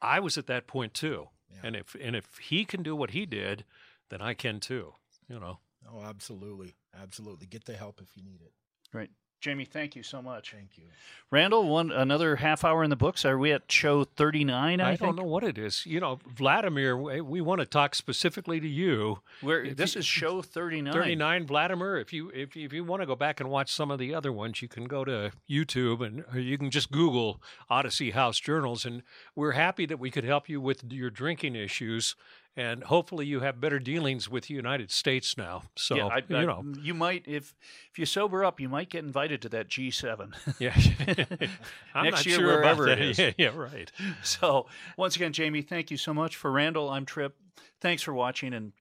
"I 0.00 0.20
was 0.20 0.38
at 0.38 0.46
that 0.46 0.66
point 0.66 0.94
too," 0.94 1.28
and 1.62 1.76
if 1.76 1.94
and 2.00 2.14
if 2.14 2.38
he 2.38 2.64
can 2.64 2.82
do 2.82 2.94
what 2.94 3.10
he 3.10 3.26
did, 3.26 3.64
then 4.08 4.22
I 4.22 4.34
can 4.34 4.60
too. 4.60 4.94
You 5.28 5.40
know. 5.40 5.58
Oh, 5.88 6.02
absolutely, 6.02 6.74
absolutely. 6.94 7.46
Get 7.46 7.64
the 7.64 7.76
help 7.76 8.00
if 8.00 8.16
you 8.16 8.22
need 8.22 8.40
it. 8.42 8.52
great, 8.90 9.10
Jamie. 9.40 9.64
Thank 9.64 9.94
you 9.94 10.02
so 10.02 10.22
much. 10.22 10.52
Thank 10.52 10.76
you. 10.76 10.84
Randall, 11.30 11.68
one 11.68 11.90
another 11.90 12.36
half 12.36 12.64
hour 12.64 12.82
in 12.82 12.90
the 12.90 12.96
books. 12.96 13.24
Are 13.24 13.36
we 13.38 13.52
at 13.52 13.70
show 13.70 14.04
thirty 14.04 14.44
nine? 14.44 14.80
I, 14.80 14.92
I, 14.92 14.96
don't 14.96 15.16
know 15.16 15.24
what 15.24 15.44
it 15.44 15.58
is. 15.58 15.84
You 15.84 16.00
know, 16.00 16.18
Vladimir, 16.26 16.96
we, 16.96 17.20
we 17.20 17.40
want 17.40 17.60
to 17.60 17.66
talk 17.66 17.94
specifically 17.94 18.60
to 18.60 18.68
you. 18.68 19.20
Where 19.40 19.72
this 19.72 19.94
you- 19.94 20.00
is 20.00 20.06
show 20.06 20.42
thirty 20.42 20.80
nine. 20.80 20.92
39 20.92 21.46
Vladimir. 21.46 21.98
If 21.98 22.12
you 22.12 22.30
if 22.30 22.56
you, 22.56 22.64
if 22.64 22.72
you 22.72 22.84
want 22.84 23.02
to 23.02 23.06
go 23.06 23.16
back 23.16 23.40
and 23.40 23.50
watch 23.50 23.72
some 23.72 23.90
of 23.90 23.98
the 23.98 24.14
other 24.14 24.32
ones, 24.32 24.62
you 24.62 24.68
can 24.68 24.84
go 24.84 25.04
to 25.04 25.32
YouTube 25.48 26.04
and 26.04 26.24
or 26.32 26.38
you 26.38 26.56
can 26.56 26.70
just 26.70 26.90
Google 26.90 27.42
Odyssey 27.68 28.12
House 28.12 28.38
Journals. 28.38 28.84
And 28.84 29.02
we're 29.34 29.52
happy 29.52 29.86
that 29.86 29.98
we 29.98 30.10
could 30.10 30.24
help 30.24 30.48
you 30.48 30.60
with 30.60 30.84
your 30.92 31.10
drinking 31.10 31.56
issues. 31.56 32.14
And 32.58 32.84
hopefully, 32.84 33.26
you 33.26 33.40
have 33.40 33.60
better 33.60 33.78
dealings 33.78 34.30
with 34.30 34.46
the 34.46 34.54
United 34.54 34.90
States 34.90 35.36
now. 35.36 35.64
So 35.76 35.94
yeah, 35.96 36.06
I, 36.06 36.22
you 36.26 36.36
I- 36.36 36.44
know, 36.46 36.64
you 36.80 36.94
might 36.94 37.24
if 37.26 37.54
if 37.90 37.98
you 37.98 38.06
sober 38.06 38.44
up, 38.46 38.60
you 38.60 38.68
might 38.68 38.88
get 38.88 39.04
invited 39.04 39.42
to 39.42 39.48
that 39.50 39.68
G 39.68 39.90
seven. 39.90 40.34
yeah. 40.58 40.74
I'm 41.94 42.04
Next 42.04 42.16
not 42.16 42.26
year, 42.26 42.36
sure 42.38 42.46
wherever 42.46 42.88
it 42.88 43.00
is. 43.00 43.18
Yeah, 43.18 43.32
yeah, 43.36 43.48
right. 43.54 43.92
So, 44.22 44.66
once 44.96 45.16
again, 45.16 45.32
Jamie, 45.34 45.60
thank 45.62 45.90
you 45.90 45.96
so 45.98 46.14
much. 46.14 46.34
For 46.36 46.50
Randall, 46.50 46.88
I'm 46.88 47.04
Trip. 47.04 47.36
Thanks 47.80 48.02
for 48.02 48.14
watching. 48.14 48.54
And 48.54 48.72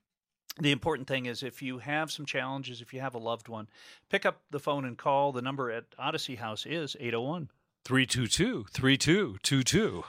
the 0.60 0.72
important 0.72 1.08
thing 1.10 1.26
is 1.26 1.44
if 1.44 1.62
you 1.62 1.80
have 1.80 2.12
some 2.12 2.26
challenges, 2.26 2.80
if 2.82 2.94
you 2.94 3.02
have 3.02 3.14
a 3.14 3.18
loved 3.20 3.50
one, 3.50 3.68
pick 4.10 4.26
up 4.26 4.42
the 4.52 4.60
phone 4.60 4.86
and 4.86 4.98
call. 4.98 5.34
The 5.34 5.42
number 5.42 5.70
at 5.70 5.84
Odyssey 6.00 6.36
House 6.36 6.66
is 6.66 6.96
801. 6.98 7.50
322 7.84 8.66
3222. 8.72 10.04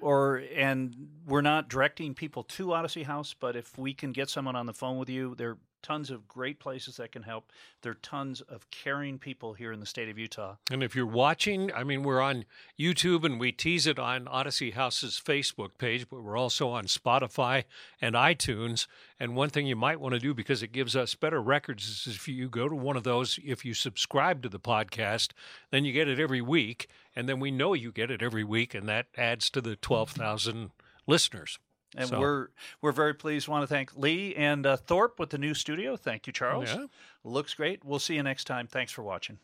Or, 0.00 0.42
and 0.54 1.08
we're 1.26 1.42
not 1.42 1.68
directing 1.68 2.14
people 2.14 2.42
to 2.44 2.72
Odyssey 2.72 3.02
House, 3.02 3.34
but 3.38 3.54
if 3.56 3.76
we 3.76 3.92
can 3.94 4.12
get 4.12 4.30
someone 4.30 4.56
on 4.56 4.66
the 4.66 4.72
phone 4.72 4.98
with 4.98 5.08
you, 5.08 5.34
there 5.36 5.58
tons 5.82 6.10
of 6.10 6.28
great 6.28 6.58
places 6.58 6.96
that 6.96 7.12
can 7.12 7.22
help. 7.22 7.50
There 7.82 7.92
are 7.92 7.96
tons 8.02 8.40
of 8.40 8.70
caring 8.70 9.18
people 9.18 9.54
here 9.54 9.72
in 9.72 9.80
the 9.80 9.86
state 9.86 10.08
of 10.08 10.18
Utah. 10.18 10.56
And 10.70 10.82
if 10.82 10.94
you're 10.94 11.06
watching, 11.06 11.72
I 11.72 11.84
mean, 11.84 12.02
we're 12.02 12.20
on 12.20 12.44
YouTube 12.78 13.24
and 13.24 13.40
we 13.40 13.52
tease 13.52 13.86
it 13.86 13.98
on 13.98 14.28
Odyssey 14.28 14.72
House's 14.72 15.20
Facebook 15.24 15.70
page, 15.78 16.08
but 16.08 16.22
we're 16.22 16.36
also 16.36 16.70
on 16.70 16.84
Spotify 16.84 17.64
and 18.00 18.14
iTunes. 18.14 18.86
And 19.18 19.36
one 19.36 19.50
thing 19.50 19.66
you 19.66 19.76
might 19.76 20.00
want 20.00 20.14
to 20.14 20.20
do 20.20 20.34
because 20.34 20.62
it 20.62 20.72
gives 20.72 20.94
us 20.96 21.14
better 21.14 21.40
records 21.42 22.06
is 22.06 22.16
if 22.16 22.28
you 22.28 22.48
go 22.48 22.68
to 22.68 22.76
one 22.76 22.96
of 22.96 23.04
those, 23.04 23.38
if 23.44 23.64
you 23.64 23.74
subscribe 23.74 24.42
to 24.42 24.48
the 24.48 24.60
podcast, 24.60 25.30
then 25.70 25.84
you 25.84 25.92
get 25.92 26.08
it 26.08 26.20
every 26.20 26.40
week. 26.40 26.88
And 27.16 27.28
then 27.28 27.40
we 27.40 27.50
know 27.50 27.74
you 27.74 27.92
get 27.92 28.10
it 28.10 28.22
every 28.22 28.44
week, 28.44 28.74
and 28.74 28.88
that 28.88 29.06
adds 29.16 29.50
to 29.50 29.60
the 29.60 29.76
12,000 29.76 30.70
listeners. 31.06 31.58
And 31.96 32.08
So- 32.08 32.20
we're 32.20 32.48
we're 32.80 32.92
very 32.92 33.14
pleased. 33.14 33.48
Want 33.48 33.62
to 33.62 33.66
thank 33.66 33.96
Lee 33.96 34.34
and 34.36 34.64
uh, 34.64 34.76
Thorpe 34.76 35.18
with 35.18 35.30
the 35.30 35.38
new 35.38 35.54
studio. 35.54 35.96
Thank 35.96 36.26
you, 36.26 36.32
Charles. 36.32 36.68
Yeah. 36.72 36.86
Looks 37.24 37.54
great. 37.54 37.84
We'll 37.84 37.98
see 37.98 38.14
you 38.14 38.22
next 38.22 38.44
time. 38.44 38.66
Thanks 38.66 38.92
for 38.92 39.02
watching. 39.02 39.38